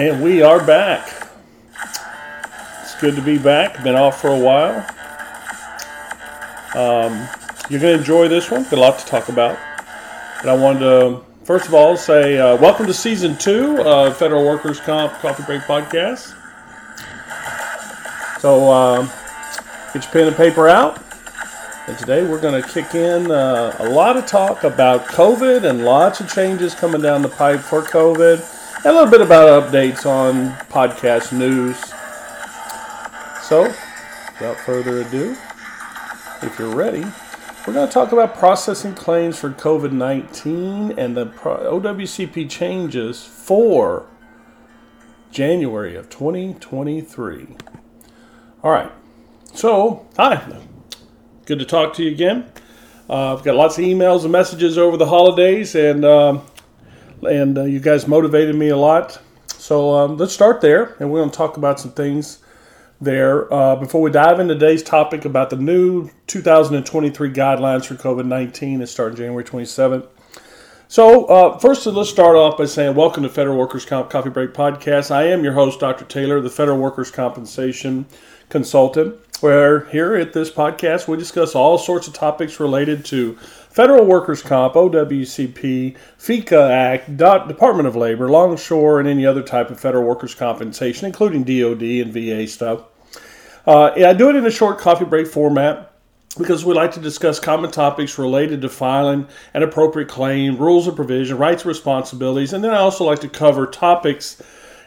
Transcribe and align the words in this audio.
And 0.00 0.22
we 0.22 0.40
are 0.40 0.64
back. 0.64 1.28
It's 2.80 2.98
good 3.02 3.16
to 3.16 3.20
be 3.20 3.36
back. 3.36 3.84
Been 3.84 3.96
off 3.96 4.18
for 4.18 4.28
a 4.28 4.38
while. 4.38 4.78
Um, 6.74 7.28
you're 7.68 7.80
going 7.80 7.92
to 7.92 7.98
enjoy 7.98 8.26
this 8.26 8.50
one. 8.50 8.62
Got 8.62 8.72
a 8.72 8.76
lot 8.76 8.98
to 8.98 9.04
talk 9.04 9.28
about. 9.28 9.58
But 10.40 10.48
I 10.48 10.56
wanted 10.56 10.78
to, 10.78 11.20
first 11.44 11.66
of 11.66 11.74
all, 11.74 11.98
say 11.98 12.38
uh, 12.38 12.56
welcome 12.56 12.86
to 12.86 12.94
season 12.94 13.36
two 13.36 13.82
of 13.82 14.16
Federal 14.16 14.46
Workers 14.46 14.80
Comp 14.80 15.12
Coffee 15.18 15.42
Break 15.42 15.60
Podcast. 15.64 16.34
So 18.40 18.72
um, 18.72 19.10
get 19.92 20.04
your 20.04 20.12
pen 20.12 20.28
and 20.28 20.36
paper 20.36 20.66
out. 20.66 20.98
And 21.88 21.98
today 21.98 22.26
we're 22.26 22.40
going 22.40 22.62
to 22.62 22.66
kick 22.66 22.94
in 22.94 23.30
uh, 23.30 23.76
a 23.78 23.90
lot 23.90 24.16
of 24.16 24.24
talk 24.24 24.64
about 24.64 25.04
COVID 25.08 25.68
and 25.68 25.84
lots 25.84 26.20
of 26.20 26.32
changes 26.32 26.74
coming 26.74 27.02
down 27.02 27.20
the 27.20 27.28
pipe 27.28 27.60
for 27.60 27.82
COVID 27.82 28.59
and 28.59 28.59
a 28.84 28.90
little 28.90 29.10
bit 29.10 29.20
about 29.20 29.62
updates 29.62 30.06
on 30.06 30.52
podcast 30.68 31.36
news. 31.36 31.78
So, 33.42 33.64
without 34.32 34.56
further 34.64 35.02
ado, 35.02 35.36
if 36.40 36.58
you're 36.58 36.74
ready, 36.74 37.04
we're 37.66 37.74
going 37.74 37.86
to 37.86 37.92
talk 37.92 38.12
about 38.12 38.38
processing 38.38 38.94
claims 38.94 39.38
for 39.38 39.50
COVID 39.50 39.92
19 39.92 40.92
and 40.98 41.14
the 41.14 41.26
OWCP 41.26 42.48
changes 42.48 43.22
for 43.22 44.06
January 45.30 45.94
of 45.94 46.08
2023. 46.08 47.48
All 48.62 48.70
right. 48.70 48.90
So, 49.52 50.06
hi. 50.16 50.58
Good 51.44 51.58
to 51.58 51.66
talk 51.66 51.92
to 51.94 52.02
you 52.02 52.12
again. 52.12 52.50
Uh, 53.10 53.34
I've 53.34 53.42
got 53.42 53.56
lots 53.56 53.76
of 53.76 53.84
emails 53.84 54.22
and 54.22 54.32
messages 54.32 54.78
over 54.78 54.96
the 54.96 55.06
holidays, 55.06 55.74
and 55.74 56.04
um, 56.04 56.42
and 57.24 57.58
uh, 57.58 57.64
you 57.64 57.80
guys 57.80 58.06
motivated 58.06 58.54
me 58.54 58.68
a 58.68 58.76
lot. 58.76 59.20
So 59.48 59.94
um, 59.94 60.16
let's 60.16 60.32
start 60.32 60.60
there, 60.60 60.96
and 60.98 61.10
we're 61.10 61.20
going 61.20 61.30
to 61.30 61.36
talk 61.36 61.56
about 61.56 61.78
some 61.78 61.92
things 61.92 62.38
there 63.00 63.52
uh, 63.52 63.76
before 63.76 64.02
we 64.02 64.10
dive 64.10 64.40
into 64.40 64.54
today's 64.54 64.82
topic 64.82 65.24
about 65.24 65.50
the 65.50 65.56
new 65.56 66.10
2023 66.26 67.30
guidelines 67.30 67.86
for 67.86 67.94
COVID 67.94 68.26
19 68.26 68.80
that 68.80 68.86
start 68.88 69.16
January 69.16 69.44
27th. 69.44 70.06
So, 70.88 71.26
uh, 71.26 71.58
first, 71.58 71.86
let's 71.86 72.10
start 72.10 72.34
off 72.36 72.58
by 72.58 72.64
saying, 72.64 72.96
Welcome 72.96 73.22
to 73.22 73.28
Federal 73.28 73.56
Workers 73.56 73.84
Comp 73.84 74.10
Coffee 74.10 74.30
Break 74.30 74.52
Podcast. 74.52 75.10
I 75.10 75.28
am 75.28 75.44
your 75.44 75.52
host, 75.52 75.78
Dr. 75.78 76.04
Taylor, 76.04 76.40
the 76.40 76.50
Federal 76.50 76.78
Workers 76.78 77.10
Compensation 77.10 78.06
Consultant, 78.48 79.14
where 79.40 79.84
here 79.90 80.16
at 80.16 80.32
this 80.32 80.50
podcast 80.50 81.06
we 81.06 81.16
discuss 81.16 81.54
all 81.54 81.78
sorts 81.78 82.08
of 82.08 82.14
topics 82.14 82.58
related 82.58 83.04
to 83.04 83.38
Federal 83.80 84.04
Workers 84.04 84.42
Comp, 84.42 84.74
OWCP, 84.74 85.96
FECA 86.18 86.70
Act, 86.70 87.16
Department 87.16 87.88
of 87.88 87.96
Labor, 87.96 88.28
Longshore, 88.28 89.00
and 89.00 89.08
any 89.08 89.24
other 89.24 89.40
type 89.40 89.70
of 89.70 89.80
federal 89.80 90.04
workers' 90.04 90.34
compensation, 90.34 91.06
including 91.06 91.44
DOD 91.44 91.82
and 91.82 92.12
VA 92.12 92.46
stuff. 92.46 92.82
Uh, 93.66 93.90
I 93.92 94.12
do 94.12 94.28
it 94.28 94.36
in 94.36 94.44
a 94.44 94.50
short 94.50 94.76
coffee 94.76 95.06
break 95.06 95.26
format 95.26 95.92
because 96.36 96.62
we 96.62 96.74
like 96.74 96.92
to 96.92 97.00
discuss 97.00 97.40
common 97.40 97.70
topics 97.70 98.18
related 98.18 98.60
to 98.60 98.68
filing 98.68 99.26
an 99.54 99.62
appropriate 99.62 100.10
claim, 100.10 100.58
rules 100.58 100.86
of 100.86 100.94
provision, 100.94 101.38
rights 101.38 101.62
and 101.62 101.68
responsibilities, 101.70 102.52
and 102.52 102.62
then 102.62 102.72
I 102.72 102.80
also 102.80 103.04
like 103.04 103.20
to 103.20 103.30
cover 103.30 103.66
topics 103.66 104.42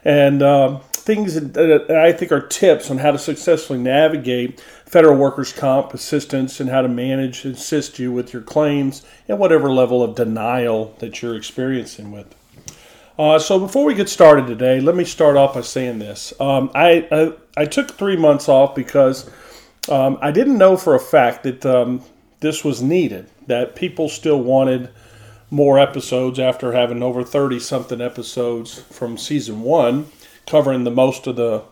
and 0.06 0.44
uh, 0.44 0.78
things 0.92 1.34
that 1.34 1.90
I 1.90 2.12
think 2.12 2.32
are 2.32 2.46
tips 2.46 2.92
on 2.92 3.00
how 3.00 3.10
to 3.10 3.18
successfully 3.18 3.80
navigate 3.80 4.64
federal 4.94 5.18
workers' 5.18 5.52
comp 5.52 5.92
assistance 5.92 6.60
and 6.60 6.70
how 6.70 6.84
to 6.84 6.88
manage 6.88 7.46
and 7.46 7.56
assist 7.56 7.98
you 7.98 8.12
with 8.12 8.32
your 8.32 8.44
claims 8.44 9.02
and 9.28 9.40
whatever 9.40 9.72
level 9.72 10.04
of 10.04 10.14
denial 10.14 10.96
that 11.00 11.20
you're 11.20 11.36
experiencing 11.36 12.12
with. 12.12 12.36
Uh, 13.18 13.40
so 13.40 13.60
before 13.60 13.86
we 13.86 13.96
get 13.96 14.08
started 14.08 14.46
today, 14.46 14.80
let 14.80 14.96
me 14.96 15.04
start 15.04 15.36
off 15.36 15.56
by 15.56 15.62
saying 15.62 15.98
this. 15.98 16.32
Um, 16.40 16.70
I, 16.76 17.08
I, 17.12 17.34
I 17.64 17.66
took 17.66 17.90
three 17.90 18.16
months 18.16 18.48
off 18.48 18.76
because 18.76 19.28
um, 19.90 20.20
I 20.22 20.30
didn't 20.30 20.60
know 20.60 20.78
for 20.78 20.94
a 20.94 21.00
fact 21.00 21.42
that 21.42 21.66
um, 21.66 22.04
this 22.42 22.64
was 22.64 22.84
needed. 22.84 23.28
That 23.48 23.76
people 23.76 24.10
still 24.10 24.42
wanted 24.42 24.90
more 25.50 25.80
episodes 25.80 26.38
after 26.38 26.72
having 26.72 27.02
over 27.02 27.24
thirty 27.24 27.60
something 27.60 28.00
episodes 28.00 28.80
from 28.80 29.18
season 29.18 29.62
one, 29.62 30.06
covering 30.46 30.84
the 30.84 30.92
most 30.92 31.26
of 31.26 31.36
the 31.36 31.64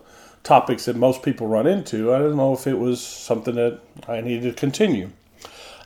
topics 0.43 0.85
that 0.85 0.95
most 0.95 1.23
people 1.23 1.47
run 1.47 1.67
into. 1.67 2.13
I 2.13 2.19
don't 2.19 2.35
know 2.35 2.53
if 2.53 2.67
it 2.67 2.77
was 2.77 3.05
something 3.05 3.55
that 3.55 3.79
I 4.07 4.21
needed 4.21 4.53
to 4.53 4.59
continue. 4.59 5.11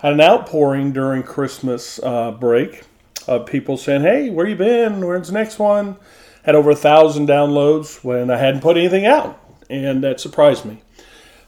I 0.01 0.07
had 0.07 0.13
an 0.13 0.21
outpouring 0.21 0.91
during 0.91 1.23
Christmas 1.23 1.99
uh, 2.03 2.31
break 2.31 2.83
of 3.27 3.45
people 3.45 3.77
saying, 3.77 4.01
"Hey, 4.01 4.29
where 4.29 4.47
you 4.47 4.55
been? 4.55 5.05
Where's 5.05 5.27
the 5.27 5.33
next 5.33 5.59
one?" 5.59 5.97
Had 6.43 6.55
over 6.55 6.69
a 6.71 6.75
thousand 6.75 7.27
downloads 7.27 8.03
when 8.03 8.29
I 8.29 8.37
hadn't 8.37 8.61
put 8.61 8.77
anything 8.77 9.05
out, 9.05 9.39
and 9.69 10.03
that 10.03 10.19
surprised 10.19 10.63
me. 10.63 10.83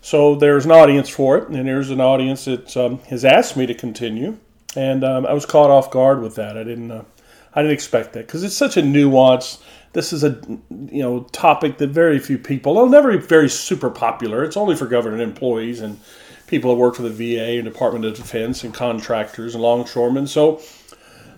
So 0.02 0.36
there's 0.36 0.66
an 0.66 0.72
audience 0.72 1.10
for 1.10 1.38
it, 1.38 1.50
and 1.50 1.68
there's 1.68 1.90
an 1.90 2.02
audience 2.02 2.46
that 2.46 2.76
um, 2.78 3.00
has 3.10 3.26
asked 3.26 3.58
me 3.58 3.66
to 3.66 3.74
continue, 3.74 4.38
and 4.76 5.04
um, 5.04 5.26
I 5.26 5.34
was 5.34 5.46
caught 5.46 5.70
off 5.70 5.92
guard 5.92 6.22
with 6.22 6.36
that. 6.36 6.58
I 6.58 6.64
didn't, 6.64 6.92
uh, 6.92 7.04
I 7.54 7.62
didn't 7.62 7.74
expect 7.74 8.14
that 8.14 8.28
because 8.28 8.44
it's 8.44 8.56
such 8.56 8.78
a 8.78 8.82
nuance. 8.82 9.60
this 9.94 10.14
is 10.14 10.24
a 10.24 10.40
you 10.70 11.02
know 11.02 11.22
topic 11.32 11.78
that 11.80 11.90
very 11.90 12.20
few 12.20 12.38
people, 12.38 12.76
will 12.76 12.90
never 12.90 13.12
be 13.12 13.26
very 13.26 13.50
super 13.50 13.90
popular. 13.90 14.44
It's 14.44 14.58
only 14.58 14.76
for 14.76 14.86
government 14.86 15.22
employees 15.22 15.82
and 15.82 16.00
people 16.48 16.72
that 16.72 16.80
work 16.80 16.96
for 16.96 17.04
the 17.04 17.10
VA 17.10 17.58
and 17.58 17.66
Department 17.66 18.06
of 18.06 18.16
Defense 18.16 18.64
and 18.64 18.74
contractors 18.74 19.54
and 19.54 19.62
longshoremen. 19.62 20.28
So 20.28 20.62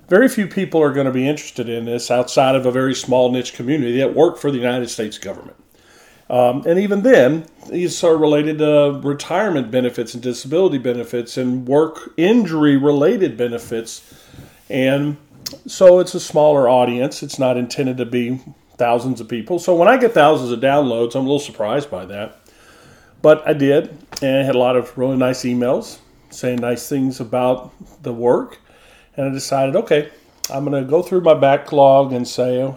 very 0.07 0.27
few 0.27 0.47
people 0.47 0.81
are 0.81 0.91
going 0.91 1.05
to 1.05 1.11
be 1.11 1.27
interested 1.27 1.69
in 1.69 1.85
this 1.85 2.09
outside 2.09 2.55
of 2.55 2.65
a 2.65 2.71
very 2.71 2.95
small 2.95 3.31
niche 3.31 3.53
community 3.53 3.97
that 3.97 4.15
work 4.15 4.37
for 4.37 4.51
the 4.51 4.57
United 4.57 4.89
States 4.89 5.17
government. 5.17 5.55
Um, 6.29 6.63
and 6.67 6.77
even 6.77 7.01
then, 7.01 7.45
these 7.69 8.03
are 8.03 8.15
related 8.15 8.59
to 8.59 8.99
retirement 9.03 9.71
benefits 9.71 10.13
and 10.13 10.21
disability 10.21 10.77
benefits 10.77 11.37
and 11.37 11.67
work 11.67 12.11
injury 12.17 12.77
related 12.77 13.35
benefits. 13.35 14.13
And 14.69 15.17
so 15.67 15.99
it's 15.99 16.13
a 16.13 16.19
smaller 16.19 16.69
audience. 16.69 17.23
It's 17.23 17.39
not 17.39 17.57
intended 17.57 17.97
to 17.97 18.05
be 18.05 18.41
thousands 18.77 19.19
of 19.19 19.27
people. 19.27 19.59
So 19.59 19.75
when 19.75 19.87
I 19.87 19.97
get 19.97 20.13
thousands 20.13 20.51
of 20.51 20.59
downloads, 20.59 21.15
I'm 21.15 21.21
a 21.21 21.23
little 21.23 21.39
surprised 21.39 21.91
by 21.91 22.05
that. 22.05 22.39
But 23.21 23.45
I 23.47 23.53
did, 23.53 23.97
and 24.21 24.37
I 24.37 24.43
had 24.43 24.55
a 24.55 24.59
lot 24.59 24.77
of 24.77 24.97
really 24.97 25.17
nice 25.17 25.43
emails 25.43 25.99
saying 26.29 26.59
nice 26.59 26.87
things 26.87 27.19
about 27.19 27.73
the 28.01 28.13
work. 28.13 28.59
And 29.15 29.27
I 29.27 29.29
decided, 29.31 29.75
okay, 29.75 30.09
I'm 30.49 30.65
going 30.65 30.81
to 30.81 30.89
go 30.89 31.01
through 31.01 31.21
my 31.21 31.33
backlog 31.33 32.13
and 32.13 32.27
say, 32.27 32.73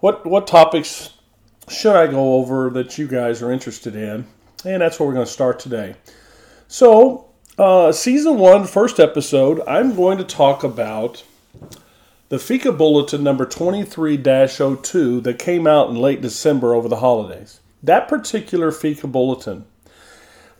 what 0.00 0.24
what 0.24 0.46
topics 0.46 1.10
should 1.68 1.96
I 1.96 2.06
go 2.06 2.34
over 2.34 2.70
that 2.70 2.96
you 2.98 3.06
guys 3.06 3.42
are 3.42 3.52
interested 3.52 3.94
in? 3.94 4.26
And 4.64 4.82
that's 4.82 4.98
where 4.98 5.06
we're 5.06 5.14
going 5.14 5.26
to 5.26 5.32
start 5.32 5.60
today. 5.60 5.96
So, 6.66 7.28
uh, 7.58 7.92
season 7.92 8.38
one, 8.38 8.66
first 8.66 8.98
episode, 8.98 9.60
I'm 9.66 9.94
going 9.94 10.18
to 10.18 10.24
talk 10.24 10.64
about 10.64 11.22
the 12.28 12.36
FECA 12.36 12.76
Bulletin 12.76 13.22
number 13.22 13.46
23 13.46 14.18
02 14.18 15.20
that 15.20 15.38
came 15.38 15.66
out 15.66 15.88
in 15.88 15.96
late 15.96 16.20
December 16.20 16.74
over 16.74 16.88
the 16.88 16.96
holidays. 16.96 17.60
That 17.82 18.08
particular 18.08 18.70
FECA 18.70 19.10
Bulletin 19.10 19.64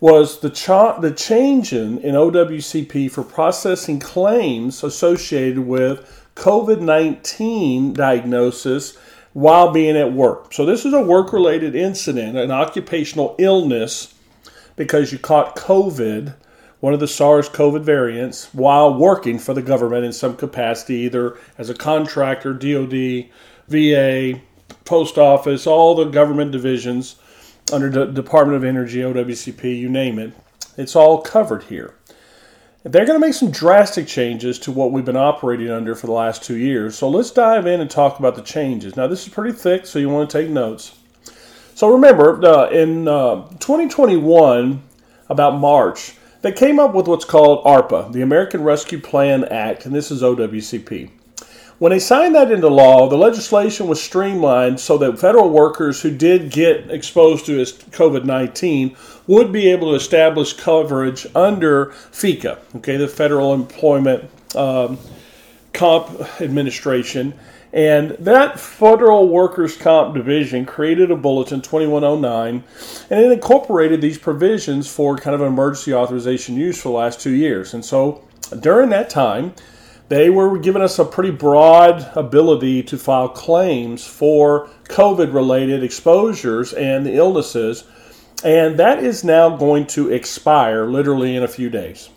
was 0.01 0.41
the, 0.41 0.51
cha- 0.51 0.99
the 0.99 1.11
change 1.11 1.73
in, 1.73 1.99
in 1.99 2.15
OWCP 2.15 3.11
for 3.11 3.23
processing 3.23 3.99
claims 3.99 4.83
associated 4.83 5.59
with 5.59 6.27
COVID 6.37 6.81
19 6.81 7.93
diagnosis 7.95 8.97
while 9.33 9.73
being 9.73 9.97
at 9.97 10.13
work. 10.13 10.55
So, 10.55 10.65
this 10.65 10.85
is 10.85 10.95
a 10.95 11.03
work 11.03 11.33
related 11.33 11.75
incident, 11.75 12.39
an 12.39 12.51
occupational 12.51 13.35
illness 13.39 14.15
because 14.77 15.13
you 15.13 15.19
caught 15.19 15.57
COVID 15.57 16.35
one 16.81 16.95
of 16.95 17.01
the 17.01 17.09
SARS 17.09 17.49
COVID 17.49 17.83
variants 17.83 18.53
while 18.55 18.95
working 18.95 19.39
for 19.39 19.55
the 19.55 19.63
government 19.63 20.05
in 20.05 20.13
some 20.13 20.37
capacity, 20.37 20.95
either 20.97 21.37
as 21.57 21.71
a 21.71 21.75
contractor, 21.75 22.53
DoD, 22.53 23.31
VA, 23.69 24.41
post 24.85 25.19
office, 25.19 25.67
all 25.67 25.95
the 25.95 26.05
government 26.05 26.53
divisions 26.53 27.17
under 27.73 27.91
the 27.91 28.07
Department 28.07 28.57
of 28.57 28.65
Energy, 28.65 29.01
OWCP, 29.01 29.79
you 29.79 29.89
name 29.89 30.19
it. 30.19 30.33
It's 30.77 30.97
all 30.97 31.21
covered 31.21 31.65
here. 31.65 31.95
They're 32.85 33.05
going 33.05 33.21
to 33.21 33.27
make 33.27 33.35
some 33.35 33.51
drastic 33.51 34.07
changes 34.07 34.59
to 34.61 34.73
what 34.73 34.93
we've 34.93 35.05
been 35.05 35.17
operating 35.17 35.69
under 35.69 35.95
for 35.95 36.07
the 36.07 36.13
last 36.13 36.45
two 36.45 36.57
years. 36.57 36.97
So 36.97 37.09
let's 37.09 37.31
dive 37.33 37.67
in 37.67 37.81
and 37.81 37.91
talk 37.91 38.19
about 38.19 38.37
the 38.37 38.43
changes. 38.43 38.97
Now, 38.97 39.09
this 39.09 39.27
is 39.27 39.33
pretty 39.33 39.53
thick, 39.53 39.85
so 39.85 39.99
you 39.99 40.09
want 40.09 40.31
to 40.31 40.39
take 40.39 40.49
notes. 40.49 40.97
So 41.75 41.93
remember, 41.93 42.43
uh, 42.47 42.71
in 42.71 43.07
uh, 43.09 43.49
2021, 43.59 44.83
about 45.29 45.59
March, 45.59 46.15
they 46.43 46.53
came 46.53 46.79
up 46.79 46.95
with 46.95 47.09
what's 47.09 47.25
called 47.25 47.65
ARPA, 47.65 48.13
the 48.13 48.23
American 48.23 48.63
Rescue 48.63 49.01
Plan 49.01 49.45
Act, 49.45 49.87
and 49.87 49.95
this 49.95 50.11
is 50.11 50.23
OWCP. 50.23 51.11
When 51.79 51.91
they 51.91 52.01
signed 52.01 52.35
that 52.35 52.51
into 52.51 52.69
law, 52.69 53.09
the 53.09 53.17
legislation 53.17 53.87
was 53.87 54.03
streamlined 54.03 54.81
so 54.81 54.99
that 54.99 55.21
federal 55.21 55.51
workers 55.51 56.03
who 56.03 56.11
did 56.11 56.51
get 56.51 56.91
exposed 56.91 57.47
to 57.47 57.53
COVID 57.61 58.25
19 58.25 58.97
would 59.29 59.53
be 59.53 59.71
able 59.71 59.91
to 59.91 59.95
establish 59.95 60.55
coverage 60.55 61.27
under 61.37 61.87
FECA, 61.87 62.59
okay, 62.77 62.97
the 62.97 63.07
Federal 63.07 63.55
Employment 63.55 64.29
um, 64.57 64.99
Comp 65.73 66.41
Administration. 66.41 67.33
And 67.73 68.13
that 68.13 68.59
Federal 68.59 69.29
Workers' 69.29 69.77
Comp 69.77 70.15
Division 70.15 70.65
created 70.65 71.11
a 71.11 71.17
bulletin 71.17 71.61
2109 71.61 72.65
and 73.11 73.21
it 73.21 73.31
incorporated 73.31 74.01
these 74.01 74.17
provisions 74.17 74.89
for 74.89 75.17
kind 75.17 75.35
of 75.35 75.43
an 75.43 75.49
emergency 75.49 75.93
authorization 75.93 76.57
use 76.57 76.81
for 76.81 76.89
the 76.89 76.97
last 76.97 77.21
two 77.21 77.35
years. 77.35 77.75
And 77.75 77.85
so 77.85 78.27
during 78.61 78.89
that 78.91 79.11
time, 79.11 79.55
they 80.09 80.31
were 80.31 80.59
giving 80.59 80.81
us 80.81 80.99
a 80.99 81.05
pretty 81.05 81.31
broad 81.31 82.11
ability 82.17 82.83
to 82.85 82.97
file 82.97 83.29
claims 83.29 84.07
for 84.07 84.71
COVID 84.85 85.35
related 85.35 85.85
exposures 85.85 86.73
and 86.73 87.05
the 87.05 87.15
illnesses. 87.15 87.85
And 88.43 88.79
that 88.79 89.05
is 89.05 89.25
now 89.25 89.55
going 89.57 89.87
to 89.89 90.11
expire 90.11 90.87
literally 90.87 91.37
in 91.37 91.43
a 91.43 91.49
few 91.49 91.69
days. 91.69 92.09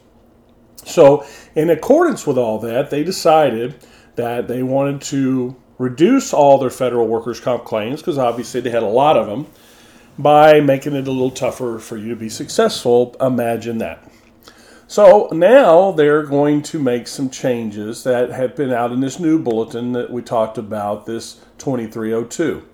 So, 0.86 1.26
in 1.54 1.70
accordance 1.70 2.26
with 2.26 2.38
all 2.38 2.60
that, 2.60 2.90
they 2.90 3.04
decided 3.04 3.76
that 4.16 4.48
they 4.48 4.64
wanted 4.64 5.02
to 5.02 5.56
reduce 5.78 6.34
all 6.34 6.58
their 6.58 6.70
federal 6.70 7.08
workers' 7.08 7.40
comp 7.40 7.66
claims 7.66 8.02
because 8.02 8.18
obviously 8.18 8.62
they 8.62 8.70
had 8.70 8.84
a 8.84 8.88
lot 8.88 9.18
of 9.18 9.28
them 9.28 9.48
by 10.18 10.60
making 10.60 10.94
it 10.94 11.08
a 11.08 11.12
little 11.12 11.32
tougher 11.32 11.80
for 11.80 11.98
you 11.98 12.10
to 12.10 12.16
be 12.16 12.30
successful. 12.30 13.16
Imagine 13.20 13.80
that. 13.80 14.08
So 14.88 15.30
now 15.32 15.94
they're 15.94 16.24
going 16.24 16.64
to 16.64 16.80
make 16.80 17.08
some 17.08 17.30
changes 17.30 18.04
that 18.04 18.30
have 18.30 18.58
been 18.58 18.74
out 18.74 18.92
in 18.92 19.00
this 19.00 19.20
new 19.20 19.40
bulletin 19.40 19.94
that 19.94 20.12
we 20.12 20.22
talked 20.22 20.58
about, 20.58 21.06
this 21.06 21.36
2302. 21.60 22.68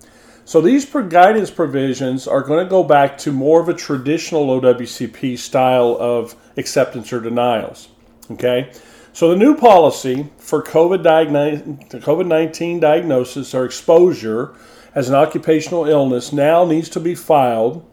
So 0.44 0.62
these 0.62 0.86
guidance 0.86 1.52
provisions 1.52 2.28
are 2.28 2.42
going 2.42 2.66
to 2.66 2.70
go 2.70 2.84
back 2.84 3.18
to 3.20 3.32
more 3.32 3.62
of 3.62 3.70
a 3.70 3.74
traditional 3.74 4.48
OWCP 4.60 5.38
style 5.38 5.96
of 6.00 6.36
acceptance 6.58 7.14
or 7.14 7.20
denials. 7.20 7.90
Okay? 8.32 8.72
So 9.18 9.32
the 9.32 9.36
new 9.36 9.56
policy 9.56 10.30
for 10.38 10.62
COVID 10.62 12.28
19 12.28 12.80
diagnosis 12.80 13.56
or 13.56 13.66
exposure 13.66 14.54
as 14.94 15.10
an 15.10 15.16
occupational 15.16 15.88
illness 15.88 16.32
now 16.32 16.66
needs 16.66 16.88
to 16.90 17.00
be 17.00 17.16
filed 17.16 17.84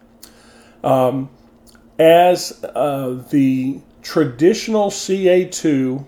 um, 0.83 1.31
as 1.99 2.63
uh, 2.63 3.23
the 3.31 3.81
traditional 4.03 4.91
CA2 4.91 6.05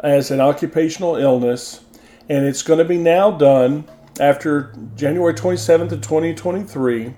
as 0.00 0.32
an 0.32 0.40
occupational 0.40 1.14
illness, 1.14 1.84
and 2.28 2.44
it's 2.44 2.62
going 2.62 2.80
to 2.80 2.84
be 2.84 2.98
now 2.98 3.30
done 3.30 3.84
after 4.18 4.74
January 4.96 5.34
27th 5.34 5.92
of 5.92 6.00
2023 6.00 7.14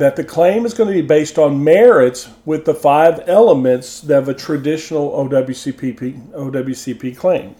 that 0.00 0.16
the 0.16 0.24
claim 0.24 0.64
is 0.64 0.72
going 0.72 0.88
to 0.88 0.94
be 0.94 1.06
based 1.06 1.38
on 1.38 1.62
merits 1.62 2.30
with 2.46 2.64
the 2.64 2.74
five 2.74 3.22
elements 3.28 4.02
of 4.08 4.28
a 4.28 4.34
traditional 4.34 5.10
OWCP, 5.12 6.32
OWCP 6.32 7.14
claim. 7.14 7.54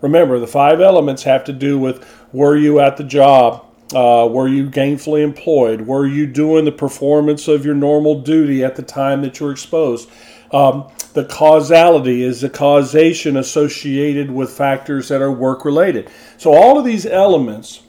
Remember, 0.00 0.38
the 0.38 0.46
five 0.46 0.80
elements 0.80 1.22
have 1.24 1.44
to 1.44 1.52
do 1.52 1.78
with 1.78 2.04
were 2.32 2.56
you 2.56 2.80
at 2.80 2.96
the 2.96 3.04
job? 3.04 3.66
Uh, 3.94 4.26
were 4.30 4.48
you 4.48 4.70
gainfully 4.70 5.22
employed? 5.22 5.82
Were 5.82 6.06
you 6.06 6.26
doing 6.26 6.64
the 6.64 6.72
performance 6.72 7.46
of 7.46 7.66
your 7.66 7.74
normal 7.74 8.22
duty 8.22 8.64
at 8.64 8.74
the 8.74 8.82
time 8.82 9.20
that 9.20 9.38
you 9.38 9.46
were 9.46 9.52
exposed? 9.52 10.08
Um, 10.50 10.90
the 11.12 11.26
causality 11.26 12.22
is 12.22 12.40
the 12.40 12.48
causation 12.48 13.36
associated 13.36 14.30
with 14.30 14.50
factors 14.50 15.08
that 15.08 15.20
are 15.20 15.30
work 15.30 15.66
related. 15.66 16.10
So, 16.38 16.54
all 16.54 16.78
of 16.78 16.86
these 16.86 17.04
elements 17.04 17.82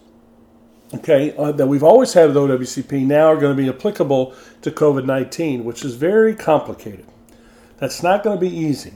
okay, 0.95 1.35
uh, 1.37 1.51
that 1.51 1.67
we've 1.67 1.83
always 1.83 2.13
had 2.13 2.27
with 2.27 2.37
OWCP 2.37 3.05
now 3.05 3.27
are 3.27 3.37
going 3.37 3.55
to 3.55 3.61
be 3.61 3.69
applicable 3.69 4.33
to 4.61 4.71
COVID 4.71 5.05
19, 5.05 5.63
which 5.63 5.83
is 5.83 5.95
very 5.95 6.35
complicated. 6.35 7.05
That's 7.77 8.03
not 8.03 8.23
going 8.23 8.37
to 8.37 8.41
be 8.41 8.55
easy. 8.55 8.93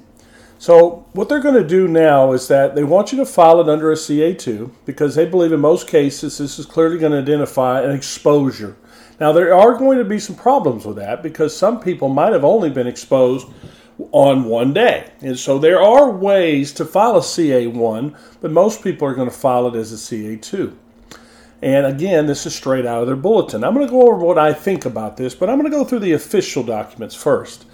So, 0.59 1.05
what 1.13 1.29
they're 1.29 1.39
going 1.39 1.61
to 1.61 1.67
do 1.67 1.88
now 1.88 2.31
is 2.31 2.47
that 2.47 2.73
they 2.73 2.83
want 2.83 3.11
you 3.11 3.17
to 3.19 3.25
file 3.25 3.61
it 3.61 3.69
under 3.69 3.91
a 3.91 3.95
CA2 3.95 4.71
because 4.85 5.13
they 5.13 5.25
believe 5.25 5.51
in 5.51 5.59
most 5.59 5.88
cases 5.88 6.38
this 6.38 6.57
is 6.57 6.65
clearly 6.65 6.97
going 6.97 7.11
to 7.11 7.19
identify 7.19 7.81
an 7.81 7.91
exposure. 7.91 8.75
Now, 9.19 9.31
there 9.31 9.53
are 9.53 9.75
going 9.75 9.99
to 9.99 10.03
be 10.03 10.19
some 10.19 10.35
problems 10.35 10.85
with 10.85 10.97
that 10.97 11.21
because 11.21 11.55
some 11.55 11.79
people 11.79 12.09
might 12.09 12.33
have 12.33 12.44
only 12.44 12.69
been 12.69 12.88
exposed 12.88 13.47
on 14.11 14.45
one 14.45 14.73
day. 14.73 15.11
And 15.21 15.38
so 15.38 15.57
there 15.57 15.81
are 15.81 16.09
ways 16.09 16.71
to 16.73 16.85
file 16.85 17.17
a 17.17 17.21
CA1, 17.21 18.15
but 18.41 18.51
most 18.51 18.83
people 18.83 19.07
are 19.07 19.15
going 19.15 19.29
to 19.29 19.35
file 19.35 19.67
it 19.67 19.75
as 19.75 19.91
a 19.91 19.95
CA2. 19.95 20.75
And 21.62 21.86
again, 21.86 22.27
this 22.27 22.45
is 22.45 22.56
straight 22.56 22.86
out 22.86 23.01
of 23.01 23.07
their 23.07 23.15
bulletin. 23.15 23.63
I'm 23.63 23.74
going 23.74 23.88
to 23.88 23.92
go 23.92 24.04
over 24.04 24.18
what 24.18 24.38
I 24.38 24.54
think 24.54 24.86
about 24.86 25.18
this, 25.18 25.33
but 25.33 25.50
I'm 25.50 25.59
going 25.59 25.71
to 25.71 25.75
go 25.75 25.83
through 25.83 26.00
the 26.00 26.13
official 26.13 26.63
documents 26.63 27.15
first. 27.15 27.65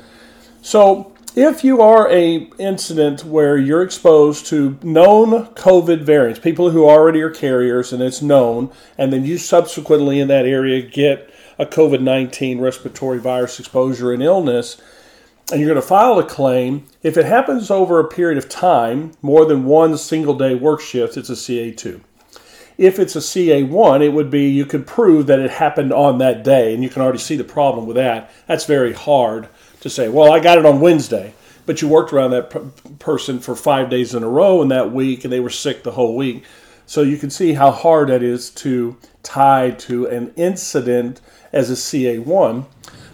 So, 0.61 1.13
if 1.35 1.63
you 1.63 1.81
are 1.81 2.09
a 2.11 2.47
incident 2.59 3.25
where 3.25 3.57
you're 3.57 3.81
exposed 3.81 4.45
to 4.47 4.77
known 4.83 5.47
COVID 5.55 6.03
variants, 6.03 6.39
people 6.39 6.69
who 6.69 6.85
already 6.85 7.21
are 7.21 7.31
carriers 7.31 7.91
and 7.91 8.03
it's 8.03 8.21
known, 8.21 8.71
and 8.99 9.11
then 9.11 9.25
you 9.25 9.39
subsequently 9.39 10.19
in 10.19 10.27
that 10.27 10.45
area 10.45 10.81
get 10.81 11.33
a 11.57 11.65
COVID 11.65 12.01
19 12.01 12.61
respiratory 12.61 13.17
virus 13.17 13.59
exposure 13.59 14.13
and 14.13 14.21
illness, 14.21 14.79
and 15.51 15.59
you're 15.59 15.69
going 15.69 15.81
to 15.81 15.87
file 15.87 16.19
a 16.19 16.23
claim, 16.23 16.85
if 17.01 17.17
it 17.17 17.25
happens 17.25 17.71
over 17.71 17.99
a 17.99 18.07
period 18.07 18.37
of 18.37 18.47
time, 18.47 19.11
more 19.21 19.45
than 19.45 19.65
one 19.65 19.97
single 19.97 20.35
day 20.35 20.53
work 20.53 20.81
shift, 20.81 21.17
it's 21.17 21.29
a 21.29 21.33
CA2. 21.33 22.01
If 22.77 22.99
it's 22.99 23.15
a 23.15 23.19
CA1, 23.19 24.01
it 24.01 24.09
would 24.09 24.31
be 24.31 24.49
you 24.49 24.65
could 24.65 24.87
prove 24.87 25.27
that 25.27 25.39
it 25.39 25.51
happened 25.51 25.93
on 25.93 26.17
that 26.19 26.43
day, 26.43 26.73
and 26.73 26.83
you 26.83 26.89
can 26.89 27.01
already 27.01 27.19
see 27.19 27.35
the 27.35 27.43
problem 27.43 27.85
with 27.85 27.95
that. 27.95 28.31
That's 28.47 28.65
very 28.65 28.93
hard 28.93 29.47
to 29.81 29.89
say, 29.89 30.09
well, 30.09 30.31
I 30.31 30.39
got 30.39 30.57
it 30.57 30.65
on 30.65 30.79
Wednesday, 30.79 31.33
but 31.65 31.81
you 31.81 31.87
worked 31.87 32.13
around 32.13 32.31
that 32.31 32.99
person 32.99 33.39
for 33.39 33.55
five 33.55 33.89
days 33.89 34.15
in 34.15 34.23
a 34.23 34.29
row 34.29 34.61
in 34.61 34.69
that 34.69 34.91
week, 34.91 35.23
and 35.23 35.31
they 35.31 35.39
were 35.39 35.49
sick 35.49 35.83
the 35.83 35.91
whole 35.91 36.15
week. 36.15 36.43
So 36.85 37.01
you 37.01 37.17
can 37.17 37.29
see 37.29 37.53
how 37.53 37.71
hard 37.71 38.09
that 38.09 38.23
is 38.23 38.49
to 38.51 38.97
tie 39.21 39.71
to 39.71 40.05
an 40.07 40.33
incident 40.35 41.21
as 41.51 41.69
a 41.69 41.73
CA1 41.73 42.65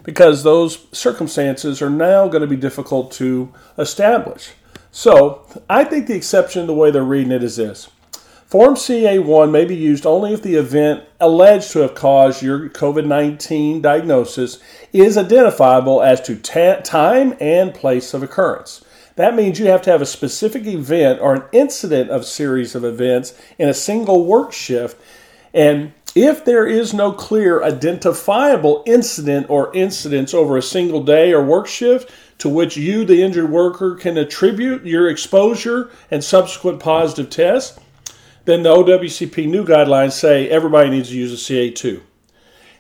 because 0.04 0.44
those 0.44 0.88
circumstances 0.92 1.82
are 1.82 1.90
now 1.90 2.28
going 2.28 2.42
to 2.42 2.48
be 2.48 2.56
difficult 2.56 3.12
to 3.12 3.54
establish. 3.78 4.54
So 4.92 5.46
I 5.70 5.84
think 5.84 6.08
the 6.08 6.16
exception, 6.16 6.66
the 6.66 6.74
way 6.74 6.90
they're 6.90 7.04
reading 7.04 7.32
it, 7.32 7.44
is 7.44 7.58
this 7.58 7.90
Form 8.50 8.74
CA1 8.74 9.52
may 9.52 9.64
be 9.64 9.76
used 9.76 10.08
only 10.08 10.34
if 10.34 10.42
the 10.42 10.56
event 10.56 11.04
alleged 11.20 11.72
to 11.72 11.80
have 11.80 11.94
caused 11.94 12.42
your 12.42 12.68
COVID 12.70 13.06
19 13.06 13.80
diagnosis 13.80 14.58
is 14.92 15.20
identifiable 15.20 16.02
as 16.02 16.20
to 16.22 16.36
ta- 16.36 16.82
time 16.84 17.36
and 17.40 17.76
place 17.76 18.12
of 18.16 18.24
occurrence. 18.24 18.84
That 19.18 19.36
means 19.36 19.60
you 19.60 19.68
have 19.68 19.84
to 19.84 19.92
have 19.92 20.02
a 20.02 20.08
specific 20.08 20.66
event 20.66 21.22
or 21.22 21.36
an 21.36 21.44
incident 21.52 22.10
of 22.10 22.26
series 22.26 22.74
of 22.74 22.84
events 22.84 23.36
in 23.60 23.70
a 23.70 23.74
single 23.74 24.26
work 24.26 24.52
shift. 24.52 25.00
And 25.54 25.94
if 26.16 26.44
there 26.44 26.66
is 26.66 26.92
no 26.92 27.12
clear 27.12 27.62
identifiable 27.62 28.82
incident 28.88 29.48
or 29.48 29.72
incidents 29.76 30.34
over 30.34 30.58
a 30.58 30.64
single 30.64 31.04
day 31.04 31.34
or 31.34 31.44
work 31.44 31.68
shift 31.68 32.12
to 32.40 32.50
which 32.50 32.78
you, 32.78 33.06
the 33.06 33.22
injured 33.22 33.52
worker, 33.52 33.94
can 33.94 34.18
attribute 34.18 34.88
your 34.88 35.08
exposure 35.08 35.92
and 36.10 36.24
subsequent 36.24 36.80
positive 36.80 37.30
test, 37.30 37.80
then 38.46 38.64
the 38.64 38.74
OWCP 38.74 39.48
new 39.48 39.66
guidelines 39.66 40.14
say 40.14 40.50
everybody 40.50 40.90
needs 40.90 41.10
to 41.10 41.18
use 41.18 41.34
a 41.34 41.54
CA2. 41.54 42.02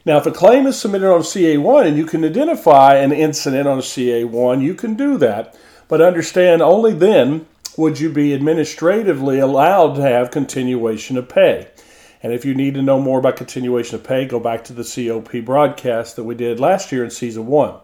Now, 0.05 0.17
if 0.17 0.25
a 0.25 0.31
claim 0.31 0.65
is 0.65 0.79
submitted 0.79 1.11
on 1.11 1.21
CA1 1.21 1.85
and 1.85 1.97
you 1.97 2.05
can 2.05 2.23
identify 2.23 2.95
an 2.95 3.11
incident 3.11 3.67
on 3.67 3.79
a 3.79 3.81
CA1, 3.81 4.61
you 4.61 4.73
can 4.73 4.95
do 4.95 5.17
that. 5.17 5.55
But 5.87 6.01
understand 6.01 6.61
only 6.61 6.93
then 6.93 7.45
would 7.77 7.99
you 7.99 8.09
be 8.09 8.33
administratively 8.33 9.39
allowed 9.39 9.95
to 9.95 10.01
have 10.01 10.31
continuation 10.31 11.17
of 11.17 11.29
pay. 11.29 11.67
And 12.21 12.33
if 12.33 12.43
you 12.43 12.53
need 12.53 12.73
to 12.73 12.81
know 12.81 12.99
more 12.99 13.19
about 13.19 13.37
continuation 13.37 13.95
of 13.95 14.03
pay, 14.03 14.25
go 14.25 14.39
back 14.39 14.63
to 14.65 14.73
the 14.73 14.83
COP 14.83 15.45
broadcast 15.45 16.15
that 16.15 16.25
we 16.25 16.35
did 16.35 16.59
last 16.59 16.91
year 16.91 17.03
in 17.03 17.09
season 17.09 17.47
one. 17.47 17.75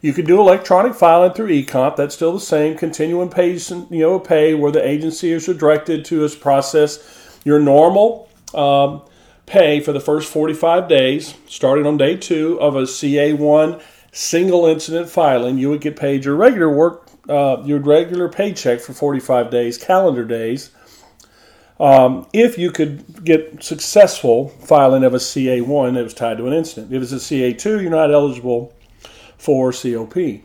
You 0.00 0.12
can 0.12 0.24
do 0.26 0.40
electronic 0.40 0.94
filing 0.94 1.32
through 1.32 1.48
eComp. 1.48 1.96
That's 1.96 2.14
still 2.14 2.32
the 2.32 2.40
same. 2.40 2.76
Continuing 2.76 3.30
pays, 3.30 3.70
you 3.70 3.86
know, 3.90 4.20
pay 4.20 4.54
where 4.54 4.70
the 4.70 4.86
agency 4.86 5.32
is 5.32 5.46
directed 5.46 6.04
to 6.06 6.24
us 6.24 6.36
process 6.36 7.40
your 7.44 7.58
normal 7.58 8.28
um, 8.54 9.02
pay 9.46 9.80
for 9.80 9.92
the 9.92 10.00
first 10.00 10.30
45 10.32 10.88
days, 10.88 11.34
starting 11.46 11.86
on 11.86 11.96
day 11.96 12.16
two 12.16 12.60
of 12.60 12.76
a 12.76 12.82
CA1 12.82 13.82
single 14.12 14.66
incident 14.66 15.08
filing. 15.08 15.58
You 15.58 15.70
would 15.70 15.80
get 15.80 15.96
paid 15.96 16.24
your 16.24 16.36
regular 16.36 16.70
work, 16.70 17.08
uh, 17.28 17.62
your 17.64 17.80
regular 17.80 18.28
paycheck 18.28 18.80
for 18.80 18.92
45 18.92 19.50
days, 19.50 19.78
calendar 19.78 20.24
days. 20.24 20.70
Um, 21.80 22.26
if 22.32 22.58
you 22.58 22.70
could 22.70 23.24
get 23.24 23.62
successful 23.62 24.48
filing 24.48 25.04
of 25.04 25.14
a 25.14 25.18
CA1 25.18 25.94
that 25.94 26.04
was 26.04 26.14
tied 26.14 26.38
to 26.38 26.46
an 26.46 26.52
incident. 26.52 26.92
If 26.92 27.02
it's 27.02 27.12
a 27.12 27.16
CA2, 27.16 27.82
you're 27.82 27.90
not 27.90 28.12
eligible 28.12 28.72
for 29.38 29.72
COP. 29.72 30.42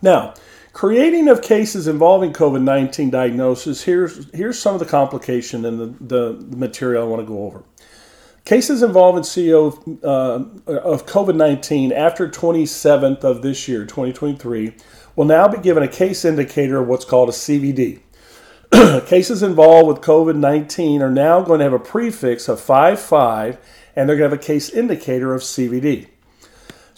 Now, 0.00 0.34
creating 0.72 1.28
of 1.28 1.42
cases 1.42 1.88
involving 1.88 2.32
COVID 2.32 2.62
19 2.62 3.10
diagnosis, 3.10 3.82
here's, 3.82 4.32
here's 4.32 4.58
some 4.58 4.74
of 4.74 4.80
the 4.80 4.86
complication 4.86 5.64
in 5.64 5.78
the, 5.78 5.86
the, 6.00 6.56
material 6.56 7.02
I 7.02 7.06
want 7.06 7.22
to 7.22 7.26
go 7.26 7.44
over. 7.44 7.64
Cases 8.44 8.82
involving 8.82 9.24
CO 9.24 9.68
uh, 10.02 10.72
of 10.72 11.04
COVID 11.04 11.36
19 11.36 11.92
after 11.92 12.28
27th 12.28 13.24
of 13.24 13.42
this 13.42 13.68
year, 13.68 13.84
2023, 13.84 14.72
will 15.16 15.26
now 15.26 15.48
be 15.48 15.58
given 15.58 15.82
a 15.82 15.88
case 15.88 16.24
indicator 16.24 16.78
of 16.78 16.86
what's 16.86 17.04
called 17.04 17.28
a 17.28 17.32
CVD. 17.32 18.00
cases 19.06 19.42
involved 19.42 19.88
with 19.88 19.98
COVID 19.98 20.36
19 20.36 21.02
are 21.02 21.10
now 21.10 21.40
going 21.40 21.58
to 21.58 21.64
have 21.64 21.72
a 21.72 21.78
prefix 21.78 22.48
of 22.48 22.60
55 22.60 23.58
and 23.96 24.08
they're 24.08 24.16
going 24.16 24.30
to 24.30 24.36
have 24.36 24.44
a 24.44 24.46
case 24.46 24.70
indicator 24.70 25.34
of 25.34 25.42
CVD. 25.42 26.06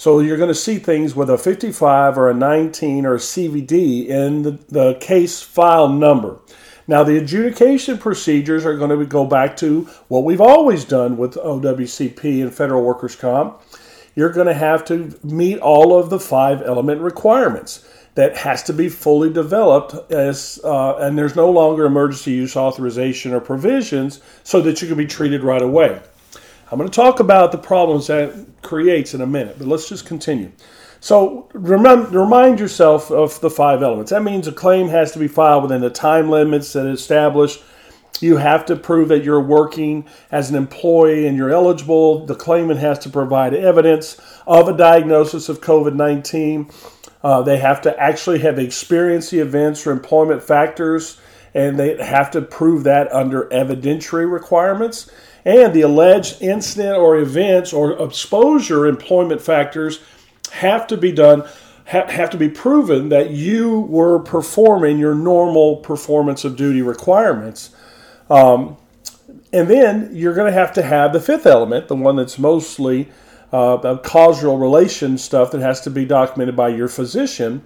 So 0.01 0.21
you're 0.21 0.39
going 0.39 0.49
to 0.49 0.55
see 0.55 0.79
things 0.79 1.15
with 1.15 1.29
a 1.29 1.37
55 1.37 2.17
or 2.17 2.31
a 2.31 2.35
19 2.35 3.05
or 3.05 3.17
a 3.17 3.19
CVD 3.19 4.07
in 4.07 4.41
the, 4.45 4.53
the 4.71 4.95
case 4.95 5.43
file 5.43 5.91
number. 5.91 6.39
Now, 6.89 7.05
the 7.05 7.19
adjudication 7.19 7.99
procedures 7.99 8.65
are 8.65 8.79
going 8.79 8.99
to 8.99 9.05
go 9.05 9.27
back 9.27 9.59
to 9.59 9.83
what 10.09 10.25
we've 10.25 10.41
always 10.41 10.87
done 10.87 11.19
with 11.19 11.35
OWCP 11.35 12.41
and 12.41 12.51
federal 12.51 12.83
workers' 12.83 13.15
comp. 13.15 13.61
You're 14.15 14.33
going 14.33 14.47
to 14.47 14.55
have 14.55 14.87
to 14.87 15.19
meet 15.23 15.59
all 15.59 15.95
of 15.95 16.09
the 16.09 16.19
five 16.19 16.63
element 16.63 17.03
requirements 17.03 17.87
that 18.15 18.39
has 18.39 18.63
to 18.63 18.73
be 18.73 18.89
fully 18.89 19.31
developed 19.31 20.11
as 20.11 20.59
uh, 20.65 20.97
and 20.97 21.19
there's 21.19 21.37
no 21.37 21.51
longer 21.51 21.85
emergency 21.85 22.33
use 22.33 22.57
authorization 22.57 23.35
or 23.35 23.41
provisions 23.41 24.23
so 24.45 24.63
that 24.63 24.81
you 24.81 24.89
can 24.89 24.97
be 24.97 25.07
treated 25.07 25.45
right 25.45 25.63
away 25.63 26.01
i'm 26.71 26.79
going 26.79 26.89
to 26.89 26.95
talk 26.95 27.21
about 27.21 27.53
the 27.53 27.59
problems 27.59 28.07
that 28.07 28.47
creates 28.63 29.15
in 29.15 29.21
a 29.21 29.27
minute 29.27 29.59
but 29.59 29.67
let's 29.67 29.89
just 29.89 30.07
continue. 30.07 30.51
So 31.03 31.49
remember, 31.55 32.21
remind 32.21 32.61
yourself 32.61 33.11
of 33.11 33.41
the 33.41 33.49
five 33.49 33.83
elements. 33.83 34.11
That 34.11 34.23
means 34.23 34.47
a 34.47 34.53
claim 34.53 34.89
has 34.89 35.13
to 35.13 35.19
be 35.19 35.29
filed 35.29 35.63
within 35.63 35.81
the 35.81 35.89
time 35.89 36.29
limits 36.29 36.75
that 36.75 36.87
established. 36.87 37.63
You 38.21 38.37
have 38.37 38.67
to 38.67 38.77
prove 38.77 39.09
that 39.09 39.25
you're 39.25 39.41
working 39.41 40.05
as 40.31 40.51
an 40.51 40.57
employee 40.57 41.27
and 41.27 41.39
you're 41.39 41.49
eligible. 41.49 42.27
The 42.27 42.35
claimant 42.35 42.81
has 42.81 42.99
to 42.99 43.09
provide 43.09 43.55
evidence 43.55 44.21
of 44.47 44.69
a 44.69 44.77
diagnosis 44.77 45.49
of 45.49 45.63
covid-19 45.63 46.71
uh, 47.23 47.43
they 47.43 47.59
have 47.59 47.83
to 47.83 47.99
actually 48.01 48.39
have 48.41 48.59
experienced 48.59 49.31
the 49.31 49.41
events 49.41 49.87
or 49.87 49.93
employment 49.93 50.43
factors, 50.43 51.21
and 51.53 51.79
they 51.79 52.03
have 52.03 52.31
to 52.31 52.41
prove 52.41 52.85
that 52.85 53.13
under 53.13 53.45
evidentiary 53.47 54.31
requirements. 54.31 55.11
And 55.45 55.73
the 55.75 55.83
alleged 55.83 56.43
incident 56.43 56.99
or 56.99 57.17
events 57.17 57.73
or 57.73 57.93
exposure 58.05 58.87
employment 58.87 59.41
factors 59.41 60.01
have 60.53 60.87
to 60.89 60.97
be 60.97 61.13
done, 61.13 61.45
have 61.85 62.31
to 62.31 62.37
be 62.37 62.49
proven 62.49 63.09
that 63.09 63.31
you 63.31 63.81
were 63.81 64.19
performing 64.19 64.99
your 64.99 65.15
normal 65.15 65.77
performance 65.77 66.45
of 66.45 66.57
duty 66.57 66.83
requirements. 66.83 67.71
Um, 68.29 68.77
and 69.53 69.69
then 69.69 70.11
you're 70.13 70.35
going 70.35 70.53
to 70.53 70.59
have 70.59 70.73
to 70.75 70.83
have 70.83 71.13
the 71.13 71.21
fifth 71.21 71.47
element, 71.47 71.89
the 71.89 71.97
one 71.97 72.17
that's 72.17 72.39
mostly 72.39 73.09
uh, 73.53 73.97
causal 73.99 74.59
relation 74.59 75.19
stuff 75.19 75.51
that 75.51 75.61
has 75.61 75.81
to 75.83 75.91
be 75.91 76.05
documented 76.05 76.55
by 76.55 76.69
your 76.69 76.89
physician, 76.89 77.63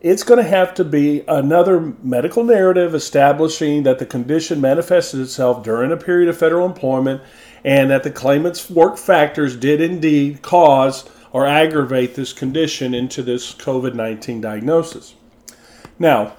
it's 0.00 0.22
going 0.22 0.42
to 0.42 0.48
have 0.48 0.74
to 0.74 0.84
be 0.84 1.22
another 1.26 1.94
medical 2.02 2.44
narrative 2.44 2.94
establishing 2.94 3.82
that 3.84 3.98
the 3.98 4.06
condition 4.06 4.60
manifested 4.60 5.20
itself 5.20 5.64
during 5.64 5.90
a 5.90 5.96
period 5.96 6.28
of 6.28 6.38
federal 6.38 6.66
employment 6.66 7.22
and 7.64 7.90
that 7.90 8.02
the 8.02 8.10
claimant's 8.10 8.70
work 8.70 8.98
factors 8.98 9.56
did 9.56 9.80
indeed 9.80 10.42
cause 10.42 11.08
or 11.32 11.46
aggravate 11.46 12.14
this 12.14 12.32
condition 12.32 12.94
into 12.94 13.22
this 13.22 13.52
COVID 13.54 13.94
19 13.94 14.40
diagnosis. 14.40 15.14
Now, 15.98 16.36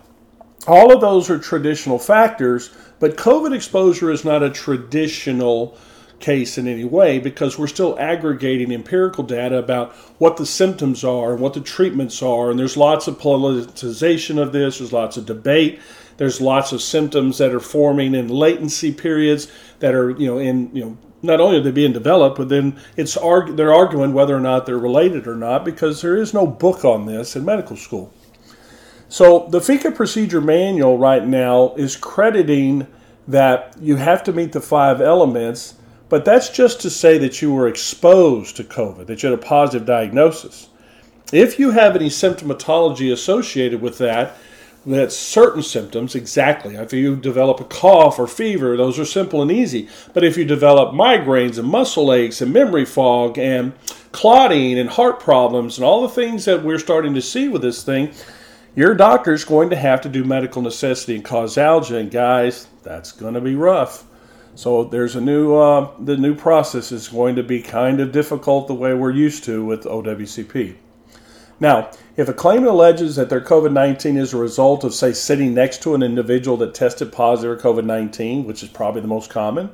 all 0.68 0.94
of 0.94 1.02
those 1.02 1.30
are 1.30 1.40
traditional 1.40 2.00
factors, 2.00 2.76
but 3.00 3.18
COVID 3.18 3.56
exposure 3.56 4.12
is 4.12 4.26
not 4.26 4.44
a 4.44 4.50
traditional 4.50 5.78
case 6.20 6.58
in 6.58 6.68
any 6.68 6.84
way 6.84 7.20
because 7.20 7.58
we're 7.58 7.68
still 7.68 7.98
aggregating 8.00 8.72
empirical 8.72 9.24
data 9.24 9.58
about 9.58 9.94
what 10.20 10.38
the 10.38 10.46
symptoms 10.46 11.04
are 11.04 11.34
and 11.34 11.42
what 11.42 11.54
the 11.54 11.62
treatments 11.62 12.22
are. 12.22 12.50
And 12.50 12.60
there's 12.60 12.78
lots 12.78 13.08
of 13.08 13.20
politicization 13.20 14.42
of 14.42 14.52
this, 14.52 14.80
there's 14.80 14.94
lots 14.94 15.18
of 15.18 15.26
debate. 15.26 15.80
There's 16.18 16.42
lots 16.42 16.72
of 16.72 16.82
symptoms 16.82 17.38
that 17.38 17.54
are 17.54 17.60
forming 17.60 18.16
in 18.16 18.28
latency 18.28 18.92
periods 18.92 19.52
that 19.80 19.94
are, 19.94 20.10
you 20.10 20.26
know, 20.26 20.40
in, 20.40 20.76
you 20.76 20.84
know, 20.84 20.98
not 21.22 21.40
only 21.40 21.58
are 21.58 21.62
they 21.62 21.72
being 21.72 21.94
developed, 21.94 22.38
but 22.38 22.50
then 22.50 22.80
it's 22.96 23.16
arg- 23.18 23.56
they're 23.56 23.74
arguing 23.74 24.14
whether 24.14 24.36
or 24.36 24.40
not 24.40 24.66
they're 24.66 24.78
related 24.78 25.28
or 25.28 25.36
not 25.36 25.64
because 25.64 26.02
there 26.02 26.16
is 26.16 26.34
no 26.34 26.48
book 26.48 26.84
on 26.84 27.06
this 27.06 27.36
in 27.36 27.46
medical 27.46 27.76
school. 27.76 28.12
So 29.10 29.48
the 29.50 29.60
FECA 29.60 29.96
procedure 29.96 30.42
manual 30.42 30.98
right 30.98 31.26
now 31.26 31.74
is 31.76 31.96
crediting 31.96 32.88
that 33.28 33.76
you 33.80 33.98
have 33.98 34.24
to 34.24 34.34
meet 34.34 34.52
the 34.52 34.62
five 34.62 35.02
elements 35.02 35.76
but 36.10 36.26
that's 36.26 36.50
just 36.50 36.82
to 36.82 36.90
say 36.90 37.18
that 37.18 37.42
you 37.42 37.54
were 37.54 37.68
exposed 37.68 38.56
to 38.58 38.64
COVID, 38.64 39.08
that 39.08 39.24
you 39.24 39.30
had 39.30 39.40
a 39.40 39.42
positive 39.42 39.86
diagnosis. 39.86 40.70
If 41.34 41.60
you 41.60 41.72
have 41.72 41.96
any 41.96 42.10
symptomatology 42.10 43.12
associated 43.12 43.82
with 43.82 43.98
that, 43.98 44.38
that's 44.86 45.18
certain 45.18 45.62
symptoms, 45.62 46.16
exactly. 46.16 46.76
If 46.76 46.94
you 46.94 47.18
develop 47.18 47.60
a 47.60 47.66
cough 47.66 48.18
or 48.20 48.28
fever, 48.28 48.78
those 48.78 48.98
are 48.98 49.04
simple 49.04 49.42
and 49.42 49.52
easy. 49.52 49.90
But 50.14 50.24
if 50.24 50.38
you 50.38 50.46
develop 50.46 50.94
migraines 50.94 51.60
and 51.60 51.68
muscle 51.68 52.14
aches 52.14 52.40
and 52.40 52.54
memory 52.54 52.86
fog 52.86 53.38
and 53.38 53.74
clotting 54.14 54.80
and 54.80 54.90
heart 54.90 55.20
problems 55.20 55.78
and 55.78 55.84
all 55.84 56.04
the 56.04 56.10
things 56.10 56.46
that 56.46 56.64
we're 56.64 56.80
starting 56.80 57.14
to 57.16 57.22
see 57.22 57.50
with 57.50 57.62
this 57.62 57.84
thing, 57.84 58.14
your 58.76 58.94
doctor's 58.94 59.44
going 59.44 59.70
to 59.72 59.76
have 59.76 60.00
to 60.02 60.10
do 60.10 60.24
medical 60.24 60.62
necessity 60.62 61.16
and 61.16 61.26
causalgia. 61.26 62.00
And 62.00 62.10
guys, 62.10 62.68
that's 62.84 63.12
going 63.12 63.34
to 63.34 63.42
be 63.42 63.56
rough. 63.56 64.06
So 64.58 64.86
there's 64.86 65.16
a 65.16 65.22
new 65.22 65.54
uh, 65.54 65.92
the 66.00 66.18
new 66.18 66.34
process 66.34 66.92
is 66.92 67.10
going 67.10 67.36
to 67.36 67.44
be 67.44 67.62
kind 67.62 68.00
of 68.00 68.12
difficult 68.12 68.68
the 68.68 68.74
way 68.74 68.92
we're 68.96 69.12
used 69.12 69.44
to 69.44 69.64
with 69.64 69.84
OWCP. 69.84 70.74
Now, 71.60 71.92
if 72.16 72.28
a 72.28 72.34
claimant 72.34 72.72
alleges 72.72 73.18
that 73.18 73.30
their 73.30 73.40
COVID 73.40 73.72
19 73.72 74.18
is 74.18 74.34
a 74.34 74.38
result 74.38 74.84
of, 74.84 74.96
say, 74.96 75.14
sitting 75.14 75.54
next 75.54 75.84
to 75.84 75.94
an 75.94 76.02
individual 76.02 76.58
that 76.58 76.74
tested 76.74 77.12
positive 77.12 77.62
for 77.62 77.68
COVID 77.70 77.86
19, 77.86 78.46
which 78.46 78.64
is 78.64 78.70
probably 78.70 79.02
the 79.02 79.08
most 79.08 79.30
common, 79.30 79.70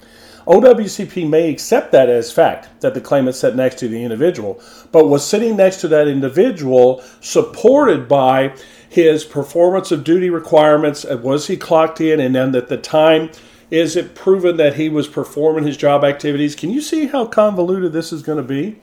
OWCP 0.47 1.29
may 1.29 1.49
accept 1.49 1.93
that 1.93 2.09
as 2.09 2.33
fact 2.33 2.81
that 2.81 2.93
the 2.93 2.99
claimant 2.99 3.37
sat 3.37 3.55
next 3.55 3.75
to 3.75 3.87
the 3.87 4.03
individual, 4.03 4.61
but 4.91 5.07
was 5.07 5.25
sitting 5.25 5.55
next 5.55 5.79
to 5.79 5.87
that 5.87 6.09
individual 6.09 7.01
supported 7.21 8.09
by 8.09 8.53
his 8.89 9.23
performance 9.23 9.93
of 9.93 10.03
duty 10.03 10.29
requirements, 10.29 11.05
was 11.05 11.47
he 11.47 11.55
clocked 11.55 12.01
in, 12.01 12.19
and 12.19 12.35
then 12.35 12.53
at 12.53 12.67
the 12.67 12.75
time 12.75 13.29
is 13.73 13.95
it 13.95 14.13
proven 14.13 14.57
that 14.57 14.75
he 14.75 14.87
was 14.87 15.07
performing 15.07 15.63
his 15.63 15.75
job 15.75 16.03
activities? 16.03 16.53
Can 16.53 16.69
you 16.69 16.79
see 16.79 17.07
how 17.07 17.25
convoluted 17.25 17.91
this 17.91 18.13
is 18.13 18.21
going 18.21 18.37
to 18.37 18.43
be? 18.43 18.79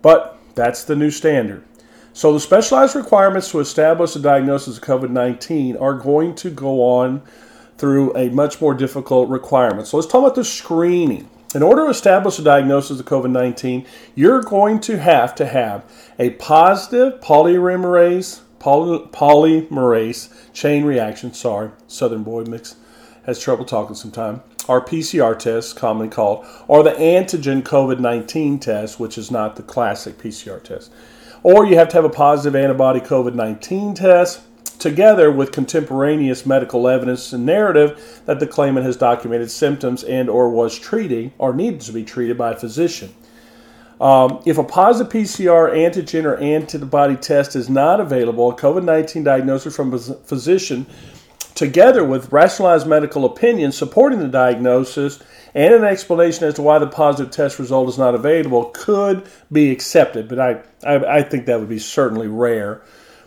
But 0.00 0.38
that's 0.54 0.84
the 0.84 0.94
new 0.94 1.10
standard. 1.10 1.64
So, 2.12 2.32
the 2.32 2.38
specialized 2.38 2.94
requirements 2.94 3.50
to 3.50 3.58
establish 3.58 4.14
a 4.14 4.20
diagnosis 4.20 4.78
of 4.78 4.84
COVID 4.84 5.10
19 5.10 5.76
are 5.76 5.94
going 5.94 6.36
to 6.36 6.50
go 6.50 6.84
on 6.84 7.22
through 7.78 8.16
a 8.16 8.30
much 8.30 8.60
more 8.60 8.74
difficult 8.74 9.28
requirement. 9.28 9.88
So, 9.88 9.96
let's 9.96 10.06
talk 10.06 10.22
about 10.22 10.36
the 10.36 10.44
screening. 10.44 11.28
In 11.52 11.64
order 11.64 11.86
to 11.86 11.90
establish 11.90 12.38
a 12.38 12.42
diagnosis 12.42 13.00
of 13.00 13.06
COVID 13.06 13.32
19, 13.32 13.86
you're 14.14 14.42
going 14.42 14.78
to 14.82 14.98
have 14.98 15.34
to 15.34 15.46
have 15.46 15.82
a 16.16 16.30
positive 16.30 17.20
polymerase, 17.20 18.42
poly, 18.60 19.00
polymerase 19.08 20.52
chain 20.52 20.84
reaction. 20.84 21.34
Sorry, 21.34 21.72
Southern 21.88 22.22
boy 22.22 22.44
mix 22.44 22.76
has 23.24 23.40
trouble 23.40 23.64
talking 23.64 23.94
sometimes, 23.94 24.40
our 24.68 24.80
PCR 24.80 25.38
test, 25.38 25.76
commonly 25.76 26.08
called, 26.08 26.46
or 26.68 26.82
the 26.82 26.92
antigen 26.92 27.62
COVID 27.62 28.00
19 28.00 28.58
test, 28.58 29.00
which 29.00 29.18
is 29.18 29.30
not 29.30 29.56
the 29.56 29.62
classic 29.62 30.18
PCR 30.18 30.62
test. 30.62 30.92
Or 31.42 31.64
you 31.64 31.76
have 31.76 31.88
to 31.90 31.96
have 31.96 32.04
a 32.04 32.10
positive 32.10 32.54
antibody 32.54 33.00
COVID 33.00 33.34
19 33.34 33.94
test 33.94 34.42
together 34.78 35.30
with 35.30 35.52
contemporaneous 35.52 36.46
medical 36.46 36.88
evidence 36.88 37.32
and 37.32 37.44
narrative 37.44 38.22
that 38.24 38.40
the 38.40 38.46
claimant 38.46 38.86
has 38.86 38.96
documented 38.96 39.50
symptoms 39.50 40.02
and 40.04 40.28
or 40.28 40.48
was 40.48 40.78
treating 40.78 41.32
or 41.38 41.52
needed 41.52 41.82
to 41.82 41.92
be 41.92 42.02
treated 42.02 42.36
by 42.38 42.52
a 42.52 42.56
physician. 42.56 43.14
Um, 44.00 44.40
if 44.46 44.56
a 44.56 44.64
positive 44.64 45.12
PCR 45.12 45.74
antigen 45.74 46.24
or 46.24 46.38
antibody 46.38 47.16
test 47.16 47.54
is 47.54 47.68
not 47.68 48.00
available, 48.00 48.50
a 48.50 48.56
COVID 48.56 48.82
19 48.82 49.22
diagnosis 49.22 49.76
from 49.76 49.92
a 49.92 49.98
physician 49.98 50.86
together 51.60 52.02
with 52.02 52.32
rationalized 52.32 52.86
medical 52.86 53.26
opinion 53.26 53.70
supporting 53.70 54.18
the 54.18 54.28
diagnosis 54.28 55.22
and 55.54 55.74
an 55.74 55.84
explanation 55.84 56.44
as 56.44 56.54
to 56.54 56.62
why 56.62 56.78
the 56.78 56.86
positive 56.86 57.30
test 57.30 57.58
result 57.58 57.86
is 57.86 57.98
not 57.98 58.14
available 58.14 58.70
could 58.72 59.28
be 59.52 59.70
accepted. 59.70 60.26
But 60.26 60.38
I, 60.40 60.62
I, 60.82 61.18
I 61.18 61.22
think 61.22 61.44
that 61.44 61.60
would 61.60 61.68
be 61.68 61.78
certainly 61.78 62.28
rare, 62.28 62.80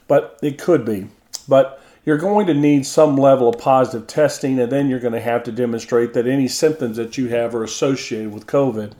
but 0.08 0.40
it 0.42 0.58
could 0.58 0.84
be. 0.84 1.10
But 1.48 1.80
you're 2.06 2.18
going 2.18 2.48
to 2.48 2.56
need 2.56 2.88
some 2.88 3.18
level 3.18 3.50
of 3.50 3.60
positive 3.60 4.08
testing, 4.08 4.60
and 4.60 4.72
then 4.72 4.90
you're 4.90 5.00
going 5.00 5.13
to 5.13 5.22
have 5.22 5.44
to 5.44 5.52
demonstrate 5.52 6.16
that 6.16 6.25
any 6.25 6.48
symptoms 6.48 6.98
that 6.98 7.20
you 7.20 7.28
have 7.28 7.54
are 7.54 7.63
associated 7.63 8.34
with 8.34 8.48
COVID. 8.48 8.94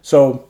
So, 0.00 0.48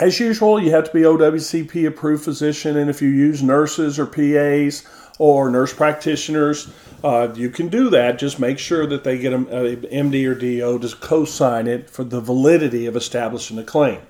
as 0.00 0.18
usual, 0.18 0.60
you 0.60 0.72
have 0.72 0.88
to 0.88 0.92
be 0.92 1.02
OWCP 1.02 1.86
approved 1.86 2.24
physician, 2.24 2.76
and 2.76 2.90
if 2.90 3.00
you 3.00 3.10
use 3.10 3.44
nurses 3.44 3.96
or 3.96 4.06
PAs 4.06 4.84
or 5.20 5.48
nurse 5.50 5.72
practitioners, 5.72 6.72
uh, 7.04 7.30
you 7.36 7.50
can 7.50 7.68
do 7.68 7.90
that. 7.90 8.18
Just 8.18 8.40
make 8.40 8.58
sure 8.58 8.86
that 8.86 9.04
they 9.04 9.18
get 9.18 9.34
a, 9.34 9.36
MD 9.38 10.26
or 10.26 10.34
DO 10.34 10.78
to 10.78 10.96
co-sign 10.96 11.66
it 11.66 11.90
for 11.90 12.02
the 12.02 12.18
validity 12.18 12.86
of 12.86 12.96
establishing 12.96 13.58
a 13.58 13.62
claim. 13.62 14.00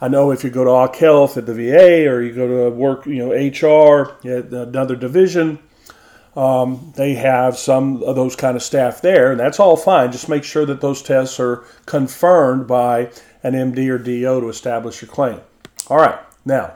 I 0.00 0.06
know 0.06 0.30
if 0.30 0.44
you 0.44 0.50
go 0.50 0.62
to 0.62 0.70
Occ 0.70 0.96
Health 0.96 1.36
at 1.36 1.46
the 1.46 1.54
VA 1.54 2.08
or 2.08 2.22
you 2.22 2.32
go 2.32 2.46
to 2.46 2.70
work, 2.70 3.04
you 3.06 3.16
know, 3.16 3.32
HR 3.32 4.16
at 4.24 4.52
another 4.52 4.94
division, 4.94 5.58
um, 6.36 6.92
they 6.94 7.14
have 7.14 7.58
some 7.58 8.00
of 8.04 8.14
those 8.14 8.36
kind 8.36 8.56
of 8.56 8.62
staff 8.62 9.00
there, 9.00 9.32
and 9.32 9.40
that's 9.40 9.58
all 9.58 9.76
fine. 9.76 10.12
Just 10.12 10.28
make 10.28 10.44
sure 10.44 10.66
that 10.66 10.80
those 10.80 11.02
tests 11.02 11.40
are 11.40 11.64
confirmed 11.86 12.68
by 12.68 13.10
an 13.42 13.54
MD 13.54 13.88
or 13.88 13.98
DO 13.98 14.40
to 14.40 14.48
establish 14.48 15.02
your 15.02 15.10
claim. 15.10 15.40
All 15.88 15.96
right, 15.96 16.18
now. 16.44 16.74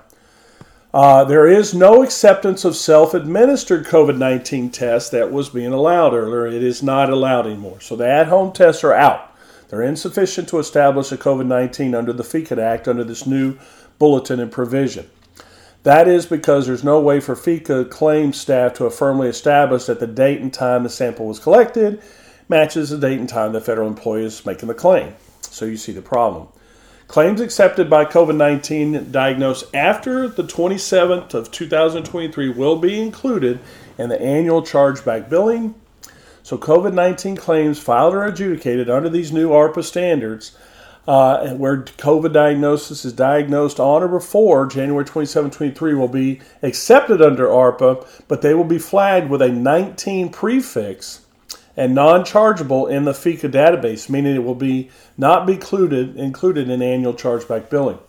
Uh, 0.92 1.22
there 1.22 1.46
is 1.46 1.74
no 1.74 2.02
acceptance 2.02 2.64
of 2.64 2.74
self 2.74 3.12
administered 3.12 3.84
COVID 3.84 4.16
19 4.16 4.70
tests 4.70 5.10
that 5.10 5.30
was 5.30 5.50
being 5.50 5.72
allowed 5.72 6.14
earlier. 6.14 6.46
It 6.46 6.62
is 6.62 6.82
not 6.82 7.10
allowed 7.10 7.46
anymore. 7.46 7.80
So 7.80 7.94
the 7.94 8.08
at 8.08 8.28
home 8.28 8.52
tests 8.52 8.82
are 8.84 8.94
out. 8.94 9.36
They're 9.68 9.82
insufficient 9.82 10.48
to 10.48 10.58
establish 10.58 11.12
a 11.12 11.18
COVID 11.18 11.46
19 11.46 11.94
under 11.94 12.14
the 12.14 12.22
FECA 12.22 12.56
Act 12.56 12.88
under 12.88 13.04
this 13.04 13.26
new 13.26 13.58
bulletin 13.98 14.40
and 14.40 14.50
provision. 14.50 15.10
That 15.82 16.08
is 16.08 16.24
because 16.24 16.66
there's 16.66 16.84
no 16.84 17.00
way 17.00 17.20
for 17.20 17.34
FECA 17.36 17.90
claim 17.90 18.32
staff 18.32 18.72
to 18.74 18.84
have 18.84 18.94
firmly 18.94 19.28
established 19.28 19.88
that 19.88 20.00
the 20.00 20.06
date 20.06 20.40
and 20.40 20.52
time 20.52 20.84
the 20.84 20.88
sample 20.88 21.26
was 21.26 21.38
collected 21.38 22.02
matches 22.48 22.88
the 22.88 22.98
date 22.98 23.20
and 23.20 23.28
time 23.28 23.52
the 23.52 23.60
federal 23.60 23.88
employee 23.88 24.24
is 24.24 24.46
making 24.46 24.68
the 24.68 24.74
claim. 24.74 25.14
So 25.42 25.66
you 25.66 25.76
see 25.76 25.92
the 25.92 26.02
problem. 26.02 26.48
Claims 27.08 27.40
accepted 27.40 27.88
by 27.88 28.04
COVID 28.04 28.36
19 28.36 29.10
diagnosed 29.10 29.74
after 29.74 30.28
the 30.28 30.42
27th 30.42 31.32
of 31.32 31.50
2023 31.50 32.50
will 32.50 32.76
be 32.76 33.00
included 33.00 33.60
in 33.96 34.10
the 34.10 34.20
annual 34.20 34.60
chargeback 34.60 35.30
billing. 35.30 35.74
So, 36.42 36.58
COVID 36.58 36.92
19 36.92 37.36
claims 37.38 37.78
filed 37.78 38.14
or 38.14 38.26
adjudicated 38.26 38.90
under 38.90 39.08
these 39.08 39.32
new 39.32 39.48
ARPA 39.48 39.84
standards, 39.84 40.54
uh, 41.06 41.48
where 41.54 41.78
COVID 41.78 42.34
diagnosis 42.34 43.06
is 43.06 43.14
diagnosed 43.14 43.80
on 43.80 44.02
or 44.02 44.08
before 44.08 44.66
January 44.66 45.06
27, 45.06 45.50
23, 45.50 45.94
will 45.94 46.08
be 46.08 46.42
accepted 46.62 47.22
under 47.22 47.46
ARPA, 47.46 48.06
but 48.28 48.42
they 48.42 48.52
will 48.52 48.64
be 48.64 48.78
flagged 48.78 49.30
with 49.30 49.40
a 49.40 49.48
19 49.48 50.28
prefix 50.28 51.22
and 51.78 51.94
non-chargeable 51.94 52.88
in 52.88 53.04
the 53.04 53.12
FECA 53.12 53.48
database, 53.48 54.10
meaning 54.10 54.34
it 54.34 54.42
will 54.42 54.56
be 54.56 54.90
not 55.16 55.46
be 55.46 55.54
included 55.54 56.16
included 56.16 56.68
in 56.68 56.82
annual 56.82 57.14
chargeback 57.14 57.70
billing. 57.70 58.00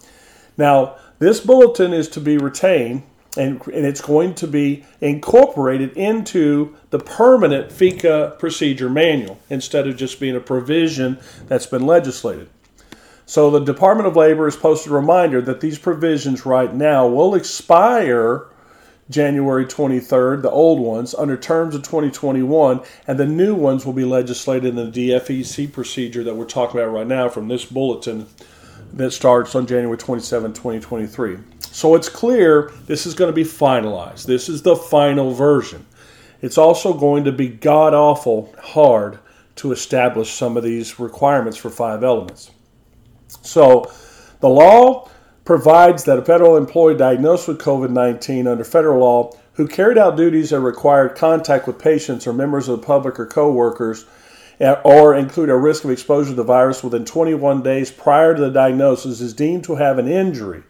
Now, 0.57 0.95
this 1.19 1.39
bulletin 1.39 1.93
is 1.93 2.09
to 2.09 2.19
be 2.19 2.37
retained 2.37 3.03
and, 3.37 3.61
and 3.67 3.85
it's 3.85 4.01
going 4.01 4.33
to 4.33 4.47
be 4.47 4.83
incorporated 5.01 5.95
into 5.95 6.75
the 6.89 6.97
permanent 6.97 7.69
FECA 7.69 8.39
procedure 8.39 8.89
manual 8.89 9.37
instead 9.51 9.87
of 9.87 9.95
just 9.95 10.19
being 10.19 10.35
a 10.35 10.39
provision 10.39 11.19
that's 11.45 11.67
been 11.67 11.85
legislated. 11.85 12.49
So 13.27 13.51
the 13.51 13.59
Department 13.59 14.07
of 14.07 14.15
Labor 14.15 14.45
has 14.45 14.57
posted 14.57 14.91
a 14.91 14.95
reminder 14.95 15.41
that 15.41 15.61
these 15.61 15.77
provisions 15.77 16.43
right 16.43 16.73
now 16.73 17.07
will 17.07 17.35
expire 17.35 18.47
January 19.09 19.65
23rd, 19.65 20.43
the 20.43 20.51
old 20.51 20.79
ones, 20.79 21.15
under 21.15 21.35
terms 21.35 21.73
of 21.73 21.81
2021, 21.81 22.81
and 23.07 23.19
the 23.19 23.25
new 23.25 23.55
ones 23.55 23.85
will 23.85 23.93
be 23.93 24.05
legislated 24.05 24.77
in 24.77 24.91
the 24.91 25.09
DFEC 25.09 25.71
procedure 25.71 26.23
that 26.23 26.35
we're 26.35 26.45
talking 26.45 26.79
about 26.79 26.91
right 26.91 27.07
now 27.07 27.27
from 27.27 27.47
this 27.47 27.65
bulletin 27.65 28.27
that 28.93 29.11
starts 29.11 29.55
on 29.55 29.65
January 29.65 29.97
27, 29.97 30.53
2023. 30.53 31.37
So 31.59 31.95
it's 31.95 32.09
clear 32.09 32.71
this 32.85 33.05
is 33.05 33.13
going 33.13 33.29
to 33.29 33.35
be 33.35 33.43
finalized. 33.43 34.25
This 34.25 34.49
is 34.49 34.61
the 34.61 34.75
final 34.75 35.33
version. 35.33 35.85
It's 36.41 36.57
also 36.57 36.93
going 36.93 37.23
to 37.25 37.31
be 37.31 37.47
god 37.47 37.93
awful 37.93 38.53
hard 38.59 39.19
to 39.57 39.71
establish 39.71 40.31
some 40.31 40.55
of 40.55 40.63
these 40.63 40.99
requirements 40.99 41.57
for 41.57 41.69
five 41.69 42.03
elements. 42.03 42.51
So 43.41 43.91
the 44.39 44.49
law 44.49 45.09
provides 45.49 46.03
that 46.03 46.19
a 46.19 46.21
federal 46.21 46.55
employee 46.55 46.95
diagnosed 46.95 47.47
with 47.47 47.57
COVID 47.57 47.89
19 47.89 48.45
under 48.45 48.63
federal 48.63 48.99
law 48.99 49.31
who 49.53 49.67
carried 49.67 49.97
out 49.97 50.15
duties 50.15 50.51
that 50.51 50.59
required 50.59 51.15
contact 51.15 51.65
with 51.65 51.79
patients 51.79 52.27
or 52.27 52.33
members 52.33 52.67
of 52.67 52.79
the 52.79 52.85
public 52.85 53.19
or 53.19 53.25
coworkers 53.25 54.05
eh, 54.59 54.75
or 54.83 55.15
include 55.15 55.49
a 55.49 55.57
risk 55.57 55.83
of 55.83 55.89
exposure 55.89 56.29
to 56.29 56.35
the 56.35 56.43
virus 56.43 56.83
within 56.83 57.03
21 57.03 57.63
days 57.63 57.89
prior 57.89 58.35
to 58.35 58.41
the 58.41 58.51
diagnosis 58.51 59.21
is 59.21 59.33
deemed 59.33 59.63
to 59.63 59.73
have 59.73 59.97
an 59.97 60.07
injury 60.07 60.61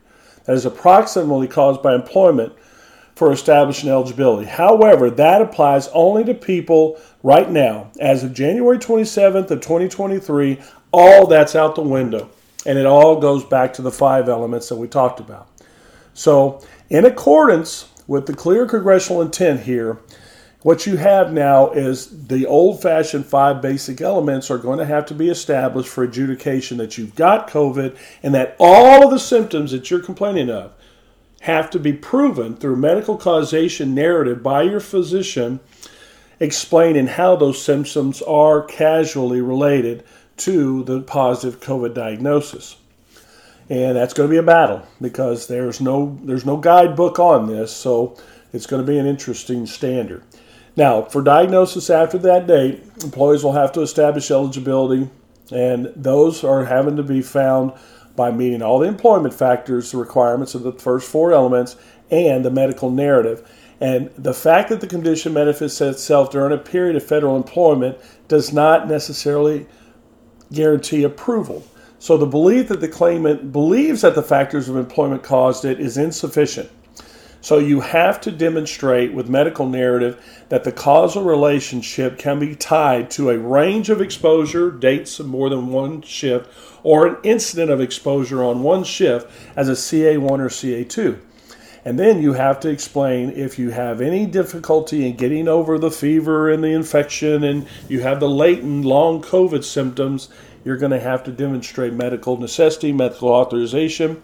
that 0.45 0.55
is 0.55 0.65
approximately 0.65 1.49
caused 1.49 1.83
by 1.83 1.93
employment 1.93 2.53
for 3.15 3.33
establishing 3.33 3.89
eligibility. 3.89 4.47
However, 4.47 5.09
that 5.09 5.41
applies 5.41 5.89
only 5.89 6.23
to 6.23 6.33
people 6.33 6.97
right 7.21 7.51
now. 7.51 7.91
As 7.99 8.23
of 8.23 8.33
January 8.33 8.77
27th 8.77 9.51
of 9.51 9.59
2023, 9.59 10.57
all 10.93 11.27
that's 11.27 11.53
out 11.53 11.75
the 11.75 11.81
window. 11.81 12.29
And 12.65 12.77
it 12.77 12.85
all 12.85 13.19
goes 13.19 13.43
back 13.43 13.73
to 13.73 13.81
the 13.81 13.91
five 13.91 14.27
elements 14.27 14.69
that 14.69 14.75
we 14.75 14.87
talked 14.87 15.19
about. 15.19 15.47
So, 16.13 16.61
in 16.89 17.05
accordance 17.05 17.89
with 18.07 18.25
the 18.25 18.33
clear 18.33 18.65
congressional 18.65 19.21
intent 19.21 19.61
here, 19.61 19.99
what 20.61 20.85
you 20.85 20.97
have 20.97 21.31
now 21.31 21.71
is 21.71 22.27
the 22.27 22.45
old 22.45 22.81
fashioned 22.81 23.25
five 23.25 23.61
basic 23.61 24.01
elements 24.01 24.51
are 24.51 24.57
going 24.57 24.79
to 24.79 24.85
have 24.85 25.05
to 25.05 25.13
be 25.13 25.29
established 25.29 25.87
for 25.87 26.03
adjudication 26.03 26.77
that 26.79 26.97
you've 26.97 27.15
got 27.15 27.49
COVID 27.49 27.95
and 28.21 28.33
that 28.33 28.57
all 28.59 29.05
of 29.05 29.11
the 29.11 29.19
symptoms 29.19 29.71
that 29.71 29.89
you're 29.89 30.01
complaining 30.01 30.49
of 30.49 30.73
have 31.41 31.69
to 31.69 31.79
be 31.79 31.93
proven 31.93 32.57
through 32.57 32.75
medical 32.75 33.17
causation 33.17 33.95
narrative 33.95 34.43
by 34.43 34.63
your 34.63 34.81
physician 34.81 35.61
explaining 36.41 37.07
how 37.07 37.37
those 37.37 37.63
symptoms 37.63 38.21
are 38.23 38.61
causally 38.61 39.39
related 39.39 40.03
to 40.39 40.83
the 40.83 41.01
positive 41.01 41.59
COVID 41.59 41.93
diagnosis. 41.93 42.77
And 43.69 43.95
that's 43.95 44.13
going 44.13 44.27
to 44.27 44.33
be 44.33 44.39
a 44.39 44.43
battle 44.43 44.81
because 44.99 45.47
there's 45.47 45.79
no 45.79 46.17
there's 46.23 46.45
no 46.45 46.57
guidebook 46.57 47.19
on 47.19 47.47
this, 47.47 47.71
so 47.71 48.17
it's 48.51 48.65
going 48.65 48.83
to 48.83 48.91
be 48.91 48.97
an 48.97 49.05
interesting 49.05 49.67
standard. 49.67 50.23
Now, 50.75 51.03
for 51.03 51.21
diagnosis 51.21 51.89
after 51.89 52.17
that 52.19 52.47
date, 52.47 52.81
employees 53.03 53.43
will 53.43 53.53
have 53.53 53.71
to 53.73 53.81
establish 53.81 54.31
eligibility, 54.31 55.09
and 55.51 55.91
those 55.95 56.43
are 56.43 56.65
having 56.65 56.95
to 56.95 57.03
be 57.03 57.21
found 57.21 57.73
by 58.15 58.31
meeting 58.31 58.61
all 58.61 58.79
the 58.79 58.87
employment 58.87 59.33
factors, 59.33 59.91
the 59.91 59.97
requirements 59.97 60.55
of 60.55 60.63
the 60.63 60.73
first 60.73 61.09
four 61.09 61.31
elements, 61.31 61.75
and 62.09 62.43
the 62.43 62.51
medical 62.51 62.89
narrative. 62.89 63.47
And 63.81 64.09
the 64.17 64.33
fact 64.33 64.69
that 64.69 64.81
the 64.81 64.87
condition 64.87 65.33
manifests 65.33 65.79
itself 65.79 66.31
during 66.31 66.51
a 66.53 66.57
period 66.57 66.95
of 66.95 67.03
federal 67.03 67.37
employment 67.37 67.97
does 68.27 68.51
not 68.51 68.89
necessarily 68.89 69.67
guarantee 70.51 71.03
approval. 71.03 71.63
So 71.99 72.17
the 72.17 72.25
belief 72.25 72.69
that 72.69 72.81
the 72.81 72.87
claimant 72.87 73.51
believes 73.51 74.01
that 74.01 74.15
the 74.15 74.23
factors 74.23 74.69
of 74.69 74.77
employment 74.77 75.21
caused 75.21 75.65
it 75.65 75.79
is 75.79 75.97
insufficient. 75.97 76.69
So 77.41 77.57
you 77.57 77.79
have 77.79 78.19
to 78.21 78.31
demonstrate 78.31 79.13
with 79.13 79.29
medical 79.29 79.67
narrative 79.67 80.21
that 80.49 80.65
the 80.65 80.71
causal 80.71 81.23
relationship 81.23 82.17
can 82.17 82.39
be 82.39 82.55
tied 82.55 83.09
to 83.11 83.29
a 83.29 83.37
range 83.37 83.89
of 83.89 84.01
exposure, 84.01 84.71
dates 84.71 85.19
of 85.19 85.27
more 85.27 85.49
than 85.49 85.67
one 85.67 86.01
shift, 86.01 86.49
or 86.83 87.07
an 87.07 87.17
incident 87.23 87.71
of 87.71 87.79
exposure 87.79 88.43
on 88.43 88.61
one 88.63 88.83
shift 88.83 89.29
as 89.55 89.69
a 89.69 89.73
CA1 89.73 90.39
or 90.39 90.49
CA2. 90.49 91.19
And 91.85 91.97
then 91.97 92.21
you 92.21 92.33
have 92.33 92.59
to 92.61 92.69
explain 92.69 93.29
if 93.31 93.57
you 93.57 93.69
have 93.69 94.01
any 94.01 94.25
difficulty 94.25 95.07
in 95.07 95.15
getting 95.15 95.47
over 95.47 95.77
the 95.77 95.91
fever 95.91 96.49
and 96.49 96.63
the 96.63 96.73
infection 96.73 97.43
and 97.43 97.67
you 97.87 98.01
have 98.01 98.19
the 98.19 98.29
latent 98.29 98.85
long 98.85 99.21
COVID 99.21 99.63
symptoms, 99.63 100.29
you're 100.65 100.77
going 100.77 100.91
to 100.91 100.99
have 100.99 101.23
to 101.23 101.31
demonstrate 101.31 101.93
medical 101.93 102.37
necessity, 102.37 102.91
medical 102.91 103.29
authorization, 103.29 104.21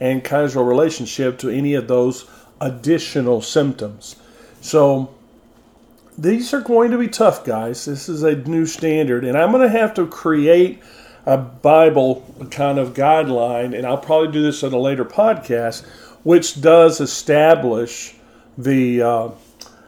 and 0.00 0.24
causal 0.24 0.64
relationship 0.64 1.38
to 1.38 1.50
any 1.50 1.74
of 1.74 1.88
those 1.88 2.24
additional 2.60 3.42
symptoms. 3.42 4.16
So 4.60 5.14
these 6.16 6.54
are 6.54 6.60
going 6.60 6.90
to 6.90 6.98
be 6.98 7.08
tough, 7.08 7.44
guys. 7.44 7.84
This 7.84 8.08
is 8.08 8.22
a 8.22 8.36
new 8.36 8.66
standard, 8.66 9.24
and 9.24 9.36
I'm 9.36 9.50
going 9.50 9.62
to 9.62 9.78
have 9.78 9.94
to 9.94 10.06
create 10.06 10.82
a 11.26 11.36
Bible 11.36 12.24
kind 12.50 12.78
of 12.78 12.94
guideline, 12.94 13.76
and 13.76 13.86
I'll 13.86 13.98
probably 13.98 14.32
do 14.32 14.42
this 14.42 14.62
in 14.62 14.72
a 14.72 14.78
later 14.78 15.04
podcast 15.04 15.86
which 16.24 16.60
does 16.60 17.00
establish 17.00 18.16
the, 18.58 19.00
uh, 19.00 19.28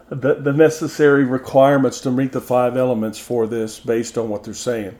the, 0.08 0.34
the 0.34 0.52
necessary 0.52 1.24
requirements 1.24 2.00
to 2.00 2.10
meet 2.10 2.32
the 2.32 2.40
five 2.40 2.76
elements 2.76 3.18
for 3.18 3.46
this 3.46 3.80
based 3.80 4.16
on 4.16 4.28
what 4.28 4.44
they're 4.44 4.54
saying. 4.54 4.96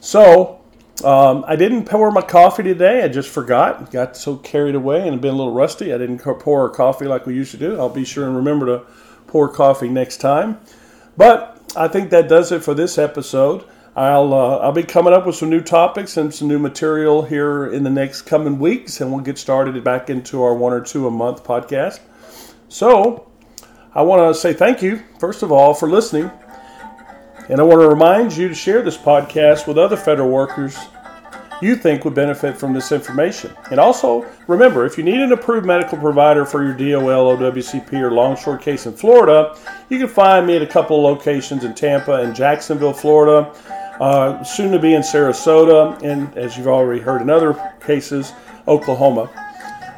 So 0.00 0.62
um, 1.04 1.44
I 1.46 1.56
didn't 1.56 1.84
pour 1.84 2.10
my 2.10 2.22
coffee 2.22 2.62
today. 2.62 3.02
I 3.02 3.08
just 3.08 3.28
forgot. 3.28 3.90
Got 3.90 4.16
so 4.16 4.36
carried 4.36 4.74
away 4.74 5.06
and 5.06 5.20
been 5.20 5.34
a 5.34 5.36
little 5.36 5.52
rusty. 5.52 5.92
I 5.92 5.98
didn't 5.98 6.20
pour 6.20 6.62
our 6.62 6.70
coffee 6.70 7.06
like 7.06 7.26
we 7.26 7.34
used 7.34 7.50
to 7.52 7.56
do. 7.56 7.78
I'll 7.78 7.88
be 7.88 8.04
sure 8.04 8.26
and 8.26 8.36
remember 8.36 8.66
to 8.66 8.86
pour 9.26 9.48
coffee 9.48 9.88
next 9.88 10.18
time. 10.18 10.60
But 11.16 11.60
I 11.76 11.88
think 11.88 12.10
that 12.10 12.28
does 12.28 12.52
it 12.52 12.62
for 12.62 12.74
this 12.74 12.98
episode. 12.98 13.64
I'll 13.94 14.32
uh, 14.32 14.56
I'll 14.58 14.72
be 14.72 14.84
coming 14.84 15.12
up 15.12 15.26
with 15.26 15.36
some 15.36 15.50
new 15.50 15.60
topics 15.60 16.16
and 16.16 16.32
some 16.32 16.48
new 16.48 16.58
material 16.58 17.22
here 17.22 17.66
in 17.66 17.82
the 17.82 17.90
next 17.90 18.22
coming 18.22 18.58
weeks, 18.58 19.00
and 19.00 19.12
we'll 19.12 19.22
get 19.22 19.36
started 19.36 19.82
back 19.84 20.08
into 20.08 20.42
our 20.42 20.54
one 20.54 20.72
or 20.72 20.80
two 20.80 21.06
a 21.06 21.10
month 21.10 21.44
podcast. 21.44 22.00
So, 22.68 23.30
I 23.94 24.00
want 24.00 24.34
to 24.34 24.40
say 24.40 24.54
thank 24.54 24.80
you 24.80 25.02
first 25.20 25.42
of 25.42 25.52
all 25.52 25.74
for 25.74 25.90
listening, 25.90 26.30
and 27.50 27.60
I 27.60 27.64
want 27.64 27.82
to 27.82 27.88
remind 27.88 28.34
you 28.34 28.48
to 28.48 28.54
share 28.54 28.80
this 28.80 28.96
podcast 28.96 29.66
with 29.66 29.76
other 29.76 29.98
federal 29.98 30.30
workers 30.30 30.78
you 31.60 31.76
think 31.76 32.04
would 32.04 32.14
benefit 32.14 32.58
from 32.58 32.72
this 32.72 32.90
information. 32.90 33.54
And 33.70 33.78
also, 33.78 34.26
remember, 34.48 34.84
if 34.84 34.98
you 34.98 35.04
need 35.04 35.20
an 35.20 35.30
approved 35.30 35.64
medical 35.64 35.96
provider 35.96 36.44
for 36.44 36.64
your 36.64 36.74
DOL, 36.74 37.36
OWCP, 37.36 37.92
or 37.92 38.10
Longshore 38.10 38.58
case 38.58 38.86
in 38.86 38.94
Florida, 38.94 39.56
you 39.88 39.98
can 39.98 40.08
find 40.08 40.44
me 40.44 40.56
at 40.56 40.62
a 40.62 40.66
couple 40.66 41.06
of 41.06 41.16
locations 41.16 41.62
in 41.62 41.72
Tampa 41.72 42.14
and 42.14 42.34
Jacksonville, 42.34 42.92
Florida, 42.92 43.54
uh, 44.02 44.42
soon 44.42 44.72
to 44.72 44.80
be 44.80 44.94
in 44.94 45.02
Sarasota, 45.02 46.02
and 46.02 46.36
as 46.36 46.56
you've 46.56 46.66
already 46.66 47.00
heard 47.00 47.22
in 47.22 47.30
other 47.30 47.54
cases, 47.86 48.32
Oklahoma. 48.66 49.30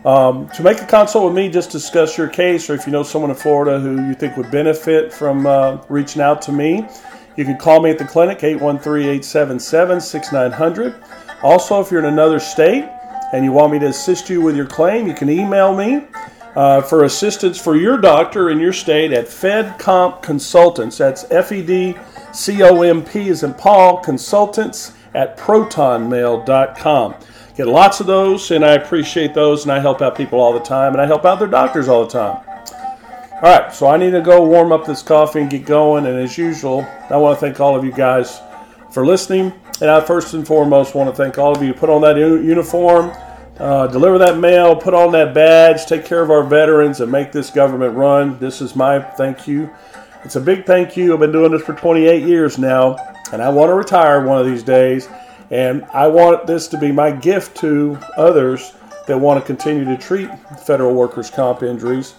Um, 0.05 0.47
to 0.51 0.63
make 0.63 0.83
a 0.83 0.85
consult 0.85 1.25
with 1.25 1.35
me, 1.35 1.49
just 1.49 1.71
discuss 1.71 2.19
your 2.19 2.29
case, 2.29 2.69
or 2.69 2.75
if 2.75 2.85
you 2.85 2.93
know 2.93 3.03
someone 3.03 3.31
in 3.31 3.37
Florida 3.37 3.81
who 3.81 4.07
you 4.07 4.13
think 4.13 4.37
would 4.37 4.51
benefit 4.51 5.11
from 5.11 5.47
uh, 5.47 5.79
reaching 5.89 6.21
out 6.21 6.43
to 6.43 6.53
me, 6.53 6.87
you 7.37 7.47
can 7.47 7.57
call 7.57 7.81
me 7.81 7.89
at 7.89 7.97
the 7.97 8.05
clinic, 8.05 8.45
813 8.45 9.09
877 9.09 10.03
6900. 10.03 11.03
Also, 11.43 11.81
if 11.81 11.91
you're 11.91 12.01
in 12.01 12.13
another 12.13 12.39
state 12.39 12.85
and 13.33 13.43
you 13.43 13.53
want 13.53 13.73
me 13.73 13.79
to 13.79 13.87
assist 13.87 14.29
you 14.29 14.43
with 14.43 14.55
your 14.55 14.67
claim, 14.67 15.07
you 15.07 15.15
can 15.15 15.31
email 15.31 15.75
me 15.75 16.03
uh, 16.57 16.81
for 16.83 17.05
assistance 17.05 17.61
for 17.61 17.77
your 17.77 17.99
doctor 17.99 18.51
in 18.51 18.61
your 18.61 18.73
state 18.73 19.13
at 19.13 19.27
FedComp 19.27 20.23
Consultants. 20.23 20.99
That's 20.99 21.25
F 21.31 21.53
E 21.53 21.63
D 21.63 21.97
C 22.33 22.63
O 22.63 22.83
M 22.83 23.05
P 23.05 23.29
as 23.29 23.43
in 23.43 23.55
Paul, 23.55 23.99
consultants 23.99 24.93
at 25.15 25.37
protonmail.com. 25.37 27.15
Get 27.57 27.69
lots 27.69 28.01
of 28.01 28.07
those, 28.07 28.51
and 28.51 28.65
I 28.65 28.73
appreciate 28.73 29.33
those, 29.33 29.63
and 29.63 29.71
I 29.71 29.79
help 29.79 30.03
out 30.03 30.17
people 30.17 30.41
all 30.41 30.53
the 30.53 30.61
time, 30.61 30.93
and 30.93 31.01
I 31.01 31.07
help 31.07 31.25
out 31.25 31.39
their 31.39 31.47
doctors 31.47 31.87
all 31.87 32.05
the 32.05 32.11
time. 32.11 32.45
All 33.37 33.43
right, 33.43 33.73
so 33.73 33.87
I 33.87 33.97
need 33.97 34.11
to 34.11 34.21
go 34.21 34.45
warm 34.45 34.73
up 34.73 34.85
this 34.85 35.03
coffee 35.03 35.41
and 35.41 35.51
get 35.51 35.65
going, 35.65 36.07
and 36.07 36.19
as 36.19 36.37
usual, 36.37 36.87
I 37.11 37.17
want 37.17 37.39
to 37.39 37.41
thank 37.41 37.61
all 37.61 37.77
of 37.77 37.85
you 37.85 37.93
guys 37.93 38.41
for 38.91 39.07
listening, 39.07 39.53
and 39.81 39.91
I 39.91 40.01
first 40.01 40.35
and 40.35 40.47
foremost 40.47 40.97
want 40.97 41.11
to 41.11 41.15
thank 41.15 41.39
all 41.39 41.55
of 41.55 41.63
you. 41.63 41.73
who 41.73 41.79
Put 41.79 41.91
on 41.91 42.01
that 42.03 42.17
uniform, 42.17 43.13
uh, 43.59 43.87
deliver 43.87 44.19
that 44.19 44.39
mail, 44.39 44.75
put 44.75 44.95
on 44.95 45.13
that 45.13 45.35
badge, 45.35 45.87
take 45.87 46.05
care 46.05 46.23
of 46.23 46.31
our 46.31 46.43
veterans, 46.43 47.01
and 47.01 47.11
make 47.11 47.33
this 47.33 47.51
government 47.51 47.97
run. 47.97 48.39
This 48.39 48.61
is 48.61 48.75
my 48.75 49.01
thank 49.01 49.47
you. 49.47 49.71
It's 50.25 50.37
a 50.37 50.41
big 50.41 50.67
thank 50.67 50.97
you. 50.97 51.13
I've 51.13 51.21
been 51.21 51.33
doing 51.33 51.53
this 51.53 51.63
for 51.63 51.75
28 51.75 52.27
years 52.27 52.59
now, 52.59 52.97
and 53.33 53.43
I 53.43 53.49
want 53.51 53.71
to 53.71 53.75
retire 53.75 54.25
one 54.25 54.39
of 54.39 54.47
these 54.47 54.63
days. 54.63 55.09
And 55.51 55.85
I 55.93 56.09
want 56.09 56.47
this 56.47 56.67
to 56.69 56.79
be 56.79 56.91
my 56.91 57.11
gift 57.11 57.57
to 57.59 57.99
others 58.17 58.73
that 59.07 59.19
want 59.19 59.41
to 59.41 59.47
continue 59.47 59.85
to 59.85 59.97
treat 59.97 60.31
federal 60.61 60.95
workers' 60.95 61.31
comp 61.31 61.63
injuries. 61.63 62.15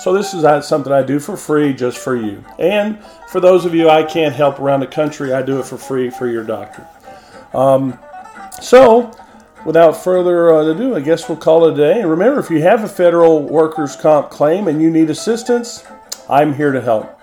So 0.00 0.14
this 0.14 0.32
is 0.32 0.66
something 0.66 0.92
I 0.92 1.02
do 1.02 1.20
for 1.20 1.36
free 1.36 1.74
just 1.74 1.98
for 1.98 2.16
you. 2.16 2.42
And 2.58 2.98
for 3.28 3.38
those 3.38 3.66
of 3.66 3.74
you 3.74 3.90
I 3.90 4.02
can't 4.02 4.34
help 4.34 4.58
around 4.58 4.80
the 4.80 4.86
country, 4.86 5.34
I 5.34 5.42
do 5.42 5.60
it 5.60 5.66
for 5.66 5.76
free 5.76 6.08
for 6.08 6.26
your 6.26 6.42
doctor. 6.42 6.88
Um, 7.52 7.98
so 8.62 9.12
without 9.64 9.92
further 9.92 10.50
ado, 10.50 10.94
I 10.94 11.00
guess 11.00 11.28
we'll 11.28 11.38
call 11.38 11.66
it 11.66 11.74
a 11.74 11.76
day. 11.76 12.00
And 12.00 12.10
remember, 12.10 12.40
if 12.40 12.50
you 12.50 12.62
have 12.62 12.84
a 12.84 12.88
federal 12.88 13.42
workers' 13.42 13.96
comp 13.96 14.30
claim 14.30 14.68
and 14.68 14.80
you 14.80 14.90
need 14.90 15.10
assistance, 15.10 15.84
I'm 16.28 16.54
here 16.54 16.72
to 16.72 16.80
help. 16.80 17.20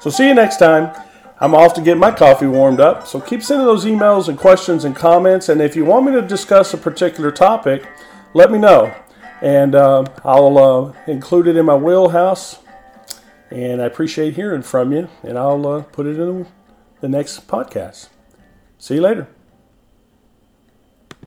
So 0.00 0.10
see 0.10 0.28
you 0.28 0.34
next 0.34 0.58
time. 0.58 0.94
I'm 1.40 1.54
off 1.54 1.74
to 1.74 1.80
get 1.80 1.98
my 1.98 2.12
coffee 2.12 2.46
warmed 2.46 2.78
up. 2.78 3.06
So 3.08 3.20
keep 3.20 3.42
sending 3.42 3.66
those 3.66 3.84
emails 3.84 4.28
and 4.28 4.38
questions 4.38 4.84
and 4.84 4.94
comments. 4.94 5.48
And 5.48 5.60
if 5.60 5.74
you 5.74 5.84
want 5.84 6.06
me 6.06 6.12
to 6.12 6.22
discuss 6.22 6.72
a 6.72 6.78
particular 6.78 7.32
topic, 7.32 7.84
let 8.32 8.52
me 8.52 8.58
know. 8.58 8.94
And 9.40 9.74
uh, 9.74 10.04
I'll 10.24 10.58
uh, 10.58 10.92
include 11.08 11.48
it 11.48 11.56
in 11.56 11.66
my 11.66 11.74
wheelhouse. 11.74 12.60
And 13.50 13.82
I 13.82 13.86
appreciate 13.86 14.34
hearing 14.34 14.62
from 14.62 14.92
you. 14.92 15.08
And 15.24 15.36
I'll 15.36 15.66
uh, 15.66 15.82
put 15.82 16.06
it 16.06 16.18
in 16.18 16.46
the 17.00 17.08
next 17.08 17.48
podcast. 17.48 18.08
See 18.78 18.94
you 18.94 19.00
later. 19.00 19.26